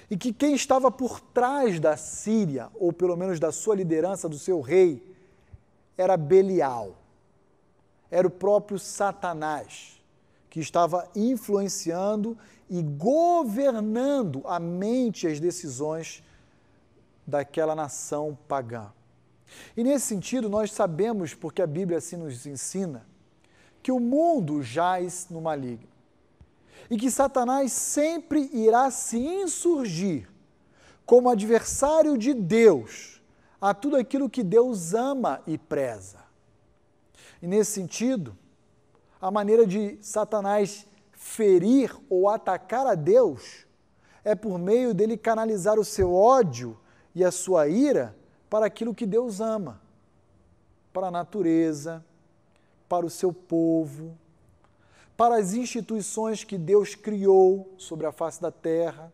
E 0.09 0.17
que 0.17 0.33
quem 0.33 0.53
estava 0.53 0.91
por 0.91 1.21
trás 1.21 1.79
da 1.79 1.95
Síria, 1.95 2.69
ou 2.75 2.91
pelo 2.91 3.15
menos 3.15 3.39
da 3.39 3.51
sua 3.51 3.75
liderança, 3.75 4.27
do 4.27 4.37
seu 4.37 4.59
rei, 4.59 5.01
era 5.97 6.17
Belial. 6.17 6.97
Era 8.11 8.27
o 8.27 8.31
próprio 8.31 8.77
Satanás, 8.77 10.01
que 10.49 10.59
estava 10.59 11.09
influenciando 11.15 12.37
e 12.69 12.83
governando 12.83 14.41
a 14.45 14.59
mente 14.59 15.25
e 15.25 15.31
as 15.31 15.39
decisões 15.39 16.21
daquela 17.25 17.75
nação 17.75 18.37
pagã. 18.47 18.91
E 19.75 19.83
nesse 19.83 20.07
sentido, 20.07 20.49
nós 20.49 20.71
sabemos, 20.71 21.33
porque 21.33 21.61
a 21.61 21.67
Bíblia 21.67 21.97
assim 21.97 22.17
nos 22.17 22.45
ensina, 22.45 23.05
que 23.83 23.91
o 23.91 23.99
mundo 23.99 24.61
jaz 24.61 25.27
no 25.29 25.41
maligno 25.41 25.89
e 26.89 26.97
que 26.97 27.09
Satanás 27.09 27.71
sempre 27.71 28.49
irá 28.53 28.91
se 28.91 29.17
insurgir 29.17 30.29
como 31.05 31.29
adversário 31.29 32.17
de 32.17 32.33
Deus 32.33 33.21
a 33.59 33.73
tudo 33.73 33.95
aquilo 33.95 34.29
que 34.29 34.43
Deus 34.43 34.93
ama 34.93 35.41
e 35.47 35.57
preza. 35.57 36.19
E 37.41 37.47
nesse 37.47 37.71
sentido, 37.71 38.37
a 39.21 39.31
maneira 39.31 39.65
de 39.65 39.97
Satanás 40.01 40.85
ferir 41.11 41.95
ou 42.09 42.27
atacar 42.27 42.85
a 42.87 42.95
Deus 42.95 43.65
é 44.23 44.35
por 44.35 44.57
meio 44.57 44.93
dele 44.93 45.17
canalizar 45.17 45.79
o 45.79 45.85
seu 45.85 46.13
ódio 46.13 46.77
e 47.13 47.23
a 47.23 47.31
sua 47.31 47.67
ira 47.67 48.15
para 48.49 48.65
aquilo 48.65 48.95
que 48.95 49.05
Deus 49.05 49.39
ama, 49.39 49.81
para 50.93 51.07
a 51.07 51.11
natureza, 51.11 52.03
para 52.87 53.05
o 53.05 53.09
seu 53.09 53.31
povo, 53.31 54.17
para 55.15 55.37
as 55.37 55.53
instituições 55.53 56.43
que 56.43 56.57
Deus 56.57 56.95
criou 56.95 57.73
sobre 57.77 58.05
a 58.05 58.11
face 58.11 58.41
da 58.41 58.51
terra, 58.51 59.11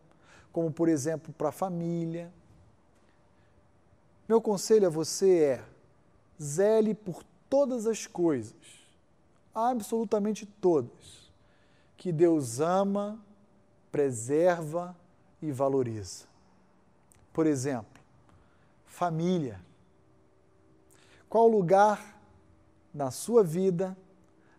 como 0.52 0.70
por 0.70 0.88
exemplo 0.88 1.32
para 1.32 1.50
a 1.50 1.52
família. 1.52 2.32
Meu 4.28 4.40
conselho 4.40 4.86
a 4.86 4.90
você 4.90 5.38
é: 5.40 5.64
zele 6.42 6.94
por 6.94 7.22
todas 7.48 7.86
as 7.86 8.06
coisas, 8.06 8.56
absolutamente 9.54 10.46
todas, 10.46 11.30
que 11.96 12.12
Deus 12.12 12.60
ama, 12.60 13.18
preserva 13.90 14.96
e 15.40 15.50
valoriza. 15.50 16.27
Por 17.38 17.46
exemplo, 17.46 18.02
família. 18.84 19.60
Qual 21.28 21.46
lugar 21.46 22.20
na 22.92 23.12
sua 23.12 23.44
vida 23.44 23.96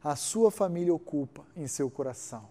a 0.01 0.15
sua 0.15 0.49
família 0.49 0.93
ocupa 0.93 1.45
em 1.57 1.67
seu 1.67 1.91
coração? 1.91 2.47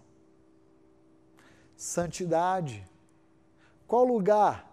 Santidade. 1.75 2.87
Qual 3.87 4.05
lugar 4.05 4.71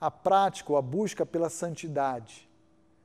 a 0.00 0.10
prática 0.10 0.72
ou 0.72 0.78
a 0.78 0.82
busca 0.82 1.26
pela 1.26 1.50
santidade 1.50 2.48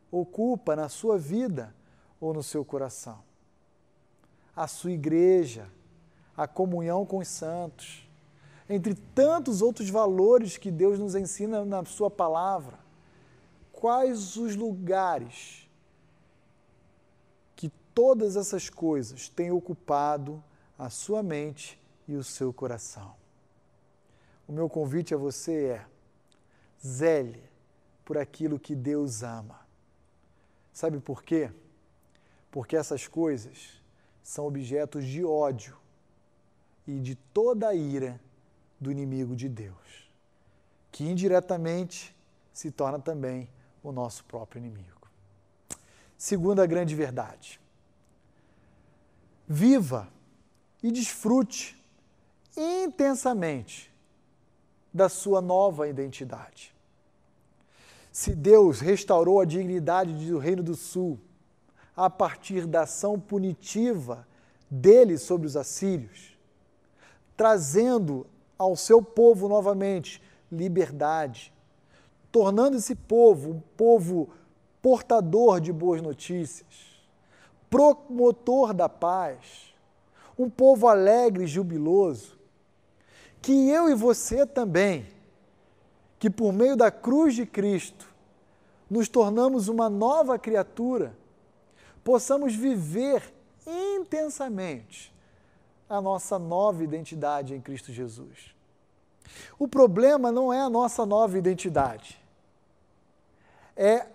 ocupa 0.09 0.77
na 0.77 0.87
sua 0.87 1.17
vida 1.17 1.75
ou 2.21 2.33
no 2.33 2.41
seu 2.41 2.63
coração? 2.63 3.21
A 4.55 4.65
sua 4.65 4.91
igreja, 4.91 5.69
a 6.37 6.47
comunhão 6.47 7.05
com 7.05 7.17
os 7.17 7.27
santos, 7.27 8.04
entre 8.69 8.95
tantos 8.95 9.61
outros 9.61 9.89
valores 9.89 10.57
que 10.57 10.71
Deus 10.71 10.97
nos 10.99 11.15
ensina 11.15 11.63
na 11.63 11.85
Sua 11.85 12.09
palavra 12.09 12.85
quais 13.85 14.35
os 14.37 14.55
lugares 14.55 15.69
que 17.55 17.69
todas 17.93 18.35
essas 18.35 18.69
coisas 18.69 19.29
têm 19.29 19.51
ocupado 19.51 20.43
a 20.77 20.89
sua 20.89 21.21
mente 21.21 21.79
e 22.07 22.15
o 22.15 22.23
seu 22.23 22.51
coração. 22.51 23.15
O 24.47 24.51
meu 24.51 24.69
convite 24.69 25.13
a 25.13 25.17
você 25.17 25.65
é: 25.65 25.85
zele 26.83 27.43
por 28.03 28.17
aquilo 28.17 28.59
que 28.59 28.75
Deus 28.75 29.23
ama. 29.23 29.59
Sabe 30.73 30.99
por 30.99 31.21
quê? 31.23 31.51
Porque 32.49 32.75
essas 32.75 33.07
coisas 33.07 33.81
são 34.23 34.47
objetos 34.47 35.05
de 35.05 35.23
ódio 35.23 35.77
e 36.87 36.99
de 36.99 37.15
toda 37.15 37.69
a 37.69 37.75
ira 37.75 38.19
do 38.79 38.91
inimigo 38.91 39.35
de 39.35 39.47
Deus, 39.49 40.09
que 40.91 41.03
indiretamente 41.03 42.15
se 42.53 42.71
torna 42.71 42.99
também 42.99 43.49
o 43.83 43.91
nosso 43.91 44.23
próprio 44.25 44.59
inimigo. 44.59 45.07
Segunda 46.17 46.65
grande 46.65 46.95
verdade. 46.95 47.59
Viva 49.47 50.09
e 50.81 50.91
desfrute 50.91 51.81
intensamente 52.55 53.93
da 54.93 55.09
sua 55.09 55.41
nova 55.41 55.87
identidade. 55.87 56.73
Se 58.11 58.33
Deus 58.33 58.79
restaurou 58.79 59.41
a 59.41 59.45
dignidade 59.45 60.13
do 60.13 60.37
Reino 60.37 60.63
do 60.63 60.73
Sul 60.73 61.19
a 61.95 62.09
partir 62.09 62.65
da 62.65 62.83
ação 62.83 63.19
punitiva 63.19 64.25
dele 64.71 65.17
sobre 65.17 65.47
os 65.47 65.57
assírios, 65.57 66.37
trazendo 67.35 68.25
ao 68.57 68.75
seu 68.75 69.01
povo 69.01 69.47
novamente 69.47 70.21
liberdade, 70.51 71.53
tornando 72.31 72.77
esse 72.77 72.95
povo 72.95 73.51
um 73.51 73.59
povo 73.77 74.29
portador 74.81 75.59
de 75.59 75.73
boas 75.73 76.01
notícias, 76.01 76.67
promotor 77.69 78.73
da 78.73 78.87
paz, 78.87 79.73
um 80.37 80.49
povo 80.49 80.87
alegre 80.87 81.45
e 81.45 81.47
jubiloso, 81.47 82.37
que 83.41 83.69
eu 83.69 83.89
e 83.89 83.95
você 83.95 84.45
também, 84.45 85.07
que 86.19 86.29
por 86.29 86.53
meio 86.53 86.75
da 86.75 86.91
cruz 86.91 87.35
de 87.35 87.45
Cristo 87.45 88.13
nos 88.89 89.07
tornamos 89.07 89.67
uma 89.67 89.89
nova 89.89 90.37
criatura, 90.37 91.17
possamos 92.03 92.55
viver 92.55 93.33
intensamente 93.65 95.14
a 95.89 96.01
nossa 96.01 96.37
nova 96.39 96.83
identidade 96.83 97.53
em 97.53 97.61
Cristo 97.61 97.91
Jesus. 97.91 98.55
O 99.57 99.67
problema 99.67 100.31
não 100.31 100.51
é 100.51 100.59
a 100.61 100.69
nossa 100.69 101.05
nova 101.05 101.37
identidade 101.37 102.23
é 103.75 104.07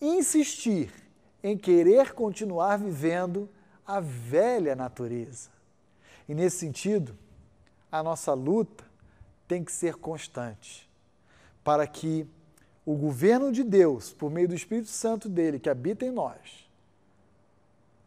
insistir 0.00 0.92
em 1.42 1.56
querer 1.56 2.12
continuar 2.12 2.76
vivendo 2.78 3.48
a 3.86 4.00
velha 4.00 4.74
natureza. 4.74 5.50
E 6.28 6.34
nesse 6.34 6.58
sentido, 6.58 7.16
a 7.90 8.02
nossa 8.02 8.34
luta 8.34 8.84
tem 9.46 9.64
que 9.64 9.72
ser 9.72 9.96
constante, 9.96 10.88
para 11.64 11.86
que 11.86 12.26
o 12.84 12.94
governo 12.94 13.52
de 13.52 13.62
Deus, 13.62 14.12
por 14.12 14.30
meio 14.30 14.48
do 14.48 14.54
Espírito 14.54 14.88
Santo 14.88 15.28
dele 15.28 15.58
que 15.58 15.68
habita 15.68 16.04
em 16.04 16.10
nós, 16.10 16.68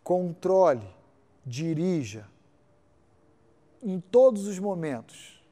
controle, 0.03 0.87
dirija 1.45 2.27
em 3.83 3.99
todos 3.99 4.47
os 4.47 4.57
momentos 4.59 5.43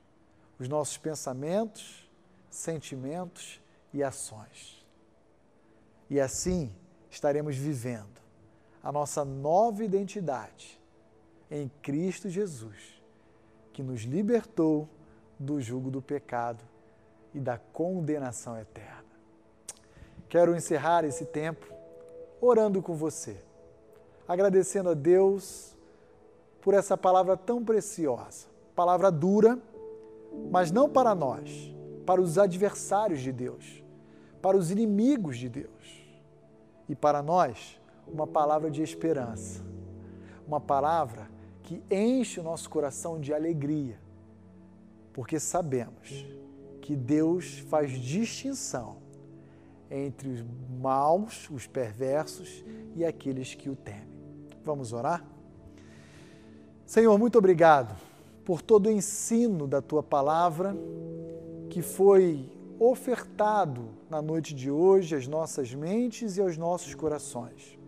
os 0.58 0.68
nossos 0.68 0.98
pensamentos, 0.98 2.08
sentimentos 2.50 3.60
e 3.92 4.04
ações. 4.04 4.86
E 6.08 6.20
assim 6.20 6.72
estaremos 7.10 7.56
vivendo 7.56 8.22
a 8.84 8.92
nossa 8.92 9.26
nova 9.26 9.84
identidade 9.84 10.80
em 11.50 11.70
Cristo 11.82 12.30
Jesus, 12.30 13.02
que 13.74 13.82
nos 13.82 14.02
libertou 14.02 14.88
do 15.40 15.60
jugo 15.60 15.90
do 15.90 16.02
pecado 16.02 16.64
e 17.34 17.40
da 17.40 17.58
condenação 17.58 18.58
eterna. 18.58 19.04
Quero 20.30 20.56
encerrar 20.56 21.04
esse 21.04 21.26
tempo 21.26 21.74
orando 22.40 22.82
com 22.82 22.96
você, 22.96 23.44
agradecendo 24.28 24.90
a 24.90 24.94
Deus 24.94 25.71
por 26.62 26.74
essa 26.74 26.96
palavra 26.96 27.36
tão 27.36 27.64
preciosa, 27.64 28.48
palavra 28.76 29.12
dura, 29.12 29.60
mas 30.50 30.72
não 30.72 30.90
para 30.90 31.14
nós, 31.14 31.74
para 32.06 32.22
os 32.22 32.38
adversários 32.38 33.22
de 33.22 33.32
Deus, 33.32 33.84
para 34.42 34.56
os 34.56 34.72
inimigos 34.72 35.38
de 35.38 35.50
Deus 35.50 36.06
e 36.88 36.96
para 36.96 37.22
nós 37.22 37.80
uma 38.08 38.28
palavra 38.28 38.70
de 38.70 38.82
esperança, 38.82 39.64
uma 40.48 40.60
palavra 40.60 41.30
que 41.64 41.82
enche 41.90 42.40
o 42.40 42.44
nosso 42.44 42.70
coração 42.70 43.20
de 43.20 43.34
alegria, 43.34 44.00
porque 45.14 45.40
sabemos 45.40 46.26
que 46.82 46.96
Deus 46.96 47.60
faz 47.70 47.92
distinção 47.92 48.98
entre 49.90 50.30
os 50.30 50.46
maus, 50.82 51.50
os 51.50 51.68
perversos 51.68 52.64
e 52.96 53.06
aqueles 53.06 53.54
que 53.54 53.70
o 53.70 53.76
temem. 53.76 54.10
Vamos 54.64 54.94
orar? 54.94 55.31
Senhor, 56.92 57.18
muito 57.18 57.38
obrigado 57.38 57.96
por 58.44 58.62
todo 58.62 58.88
o 58.88 58.92
ensino 58.92 59.66
da 59.66 59.82
tua 59.82 60.04
palavra 60.04 60.76
que 61.70 61.82
foi 61.82 62.52
ofertado 62.78 63.86
na 64.10 64.22
noite 64.22 64.54
de 64.54 64.70
hoje 64.70 65.16
às 65.16 65.26
nossas 65.26 65.74
mentes 65.74 66.36
e 66.36 66.42
aos 66.42 66.58
nossos 66.58 66.94
corações. 66.94 67.80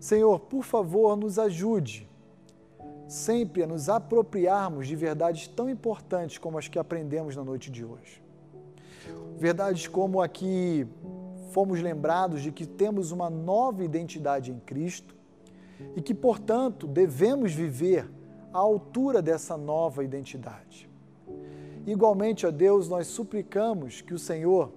Senhor, 0.00 0.40
por 0.40 0.64
favor, 0.64 1.16
nos 1.16 1.38
ajude 1.38 2.08
sempre 3.06 3.62
a 3.62 3.66
nos 3.68 3.88
apropriarmos 3.88 4.88
de 4.88 4.96
verdades 4.96 5.46
tão 5.46 5.70
importantes 5.70 6.36
como 6.36 6.58
as 6.58 6.66
que 6.66 6.80
aprendemos 6.80 7.36
na 7.36 7.44
noite 7.44 7.70
de 7.70 7.84
hoje. 7.84 8.20
Verdades 9.36 9.86
como 9.86 10.20
a 10.20 10.26
que 10.26 10.84
fomos 11.52 11.80
lembrados 11.80 12.42
de 12.42 12.50
que 12.50 12.66
temos 12.66 13.12
uma 13.12 13.30
nova 13.30 13.84
identidade 13.84 14.50
em 14.50 14.58
Cristo 14.58 15.16
e 15.96 16.02
que, 16.02 16.14
portanto, 16.14 16.86
devemos 16.86 17.52
viver 17.52 18.08
à 18.52 18.58
altura 18.58 19.20
dessa 19.20 19.56
nova 19.56 20.02
identidade. 20.02 20.88
Igualmente, 21.86 22.46
ó 22.46 22.50
Deus, 22.50 22.88
nós 22.88 23.06
suplicamos 23.06 24.00
que 24.00 24.12
o 24.12 24.18
Senhor 24.18 24.72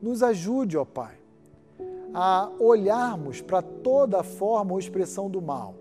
nos 0.00 0.22
ajude, 0.22 0.76
ó 0.76 0.84
Pai, 0.84 1.16
a 2.14 2.50
olharmos 2.58 3.40
para 3.40 3.60
toda 3.60 4.22
forma 4.22 4.72
ou 4.72 4.78
expressão 4.78 5.28
do 5.28 5.42
mal, 5.42 5.74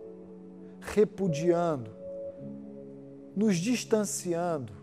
repudiando, 0.79 1.91
nos 3.35 3.57
distanciando, 3.57 4.73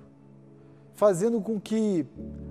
fazendo 0.94 1.40
com 1.40 1.60
que 1.60 2.06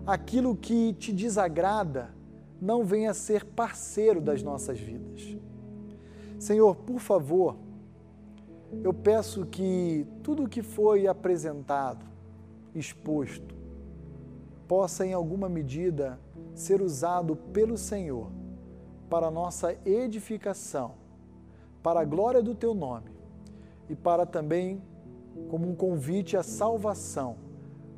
aquilo 0.06 0.56
que 0.56 0.94
te 0.94 1.14
desagrada 1.14 2.14
não 2.62 2.84
venha 2.84 3.12
a 3.12 3.14
ser 3.14 3.46
parceiro 3.46 4.20
das 4.20 4.44
nossas 4.44 4.80
vidas. 4.80 5.38
Senhor, 6.42 6.76
por 6.76 7.00
favor, 7.00 7.56
eu 8.84 8.92
peço 8.92 9.46
que 9.46 10.08
tudo 10.24 10.46
o 10.46 10.50
que 10.50 10.64
foi 10.64 11.06
apresentado, 11.06 12.04
exposto, 12.74 13.54
possa 14.68 15.06
em 15.06 15.14
alguma 15.14 15.48
medida 15.48 16.20
ser 16.56 16.82
usado 16.82 17.36
pelo 17.36 17.78
Senhor 17.78 18.32
para 19.08 19.30
nossa 19.30 19.78
edificação, 19.86 20.96
para 21.84 22.00
a 22.00 22.06
glória 22.06 22.42
do 22.42 22.56
teu 22.56 22.74
nome 22.74 23.12
e 23.88 23.96
para 23.96 24.26
também 24.26 24.82
como 25.48 25.70
um 25.70 25.76
convite 25.76 26.36
à 26.36 26.42
salvação 26.42 27.38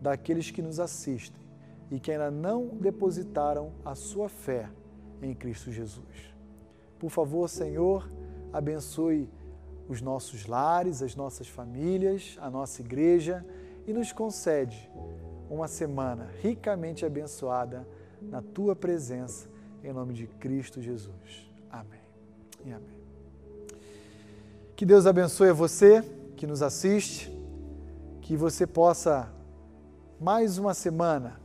daqueles 0.01 0.51
que 0.51 0.61
nos 0.61 0.81
assistem 0.81 1.41
e 1.89 1.97
que 1.97 2.11
ainda 2.11 2.29
não 2.29 2.67
depositaram 2.67 3.71
a 3.85 3.95
sua 3.95 4.27
fé 4.27 4.69
em 5.21 5.33
Cristo 5.33 5.71
Jesus. 5.71 6.35
Por 6.99 7.09
favor, 7.09 7.47
Senhor, 7.47 8.05
abençoe 8.53 9.27
os 9.89 10.01
nossos 10.01 10.45
lares, 10.45 11.01
as 11.01 11.15
nossas 11.15 11.47
famílias, 11.47 12.37
a 12.39 12.49
nossa 12.49 12.81
igreja 12.81 13.45
e 13.85 13.91
nos 13.91 14.11
concede 14.11 14.89
uma 15.49 15.67
semana 15.67 16.29
ricamente 16.41 17.05
abençoada 17.05 17.85
na 18.21 18.41
tua 18.41 18.75
presença, 18.75 19.47
em 19.83 19.91
nome 19.91 20.13
de 20.13 20.27
Cristo 20.27 20.81
Jesus. 20.81 21.51
Amém 21.69 21.99
e 22.65 22.71
amém. 22.71 23.03
Que 24.75 24.85
Deus 24.85 25.05
abençoe 25.05 25.51
você 25.51 26.01
que 26.37 26.47
nos 26.47 26.61
assiste, 26.61 27.31
que 28.21 28.37
você 28.37 28.65
possa 28.65 29.31
mais 30.19 30.57
uma 30.57 30.73
semana 30.73 31.39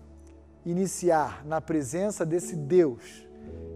iniciar 0.65 1.45
na 1.45 1.61
presença 1.61 2.25
desse 2.25 2.55
Deus 2.55 3.28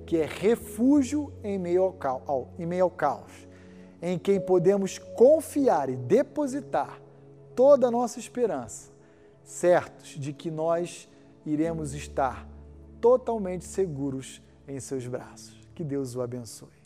que 0.05 0.17
é 0.17 0.27
refúgio 0.27 1.33
em 1.43 1.59
meio 1.59 1.83
ao, 1.83 1.93
caos, 1.93 2.49
em 2.59 2.67
meio 2.67 2.85
ao 2.85 2.91
caos 2.91 3.53
em 4.03 4.19
quem 4.19 4.41
podemos 4.41 4.99
confiar 4.99 5.89
e 5.89 5.95
depositar 5.95 7.01
toda 7.55 7.87
a 7.87 7.91
nossa 7.91 8.19
esperança, 8.19 8.91
certos 9.45 10.09
de 10.19 10.33
que 10.33 10.51
nós 10.51 11.09
iremos 11.47 11.95
estar 11.95 12.49
totalmente 13.01 13.65
seguros 13.65 14.43
em 14.67 14.81
seus 14.81 15.07
braços. 15.07 15.69
Que 15.73 15.85
Deus 15.85 16.17
o 16.17 16.21
abençoe. 16.21 16.82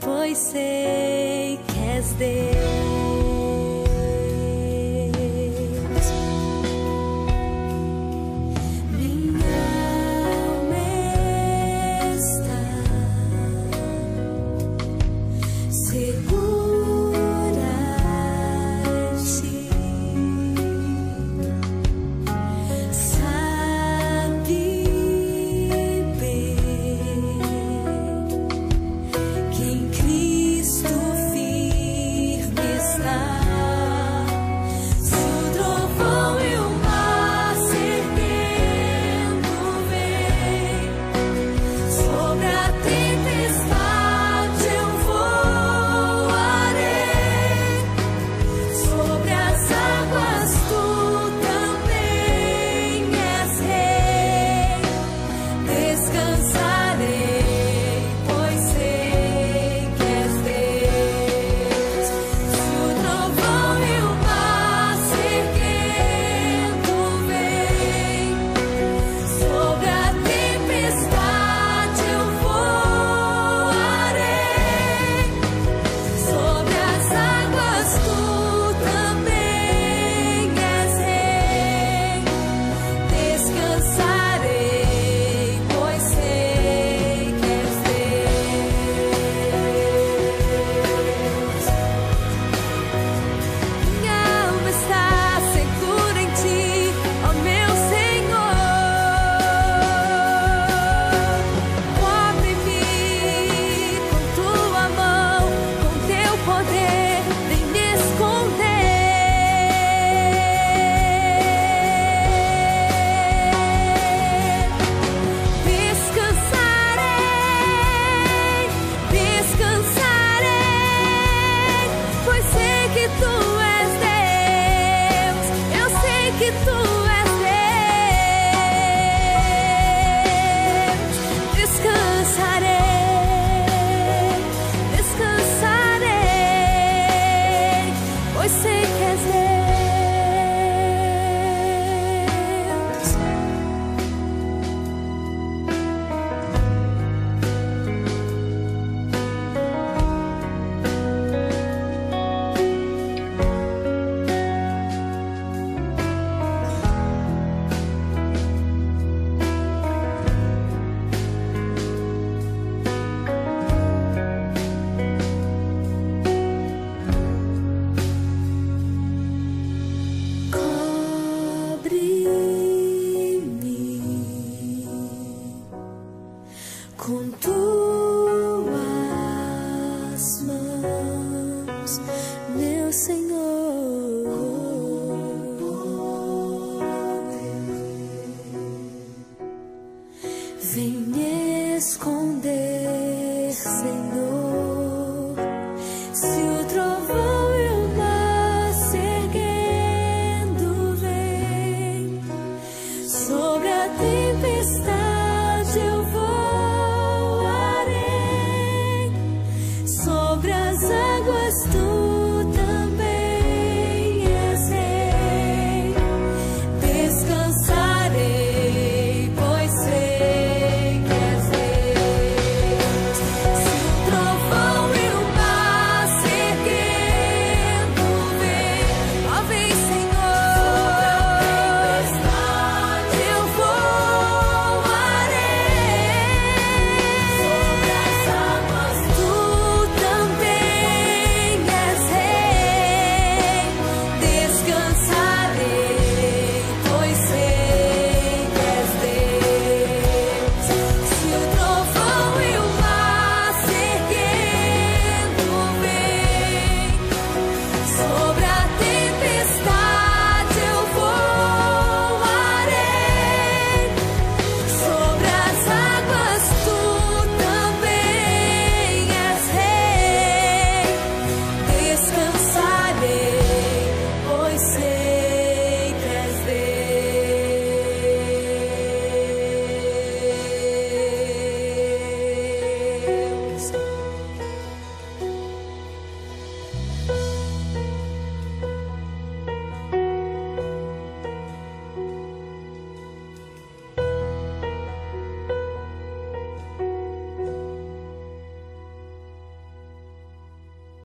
pois 0.00 0.38
sei 0.38 1.58
que 1.66 1.98
és 1.98 2.12
Deus. 2.18 2.73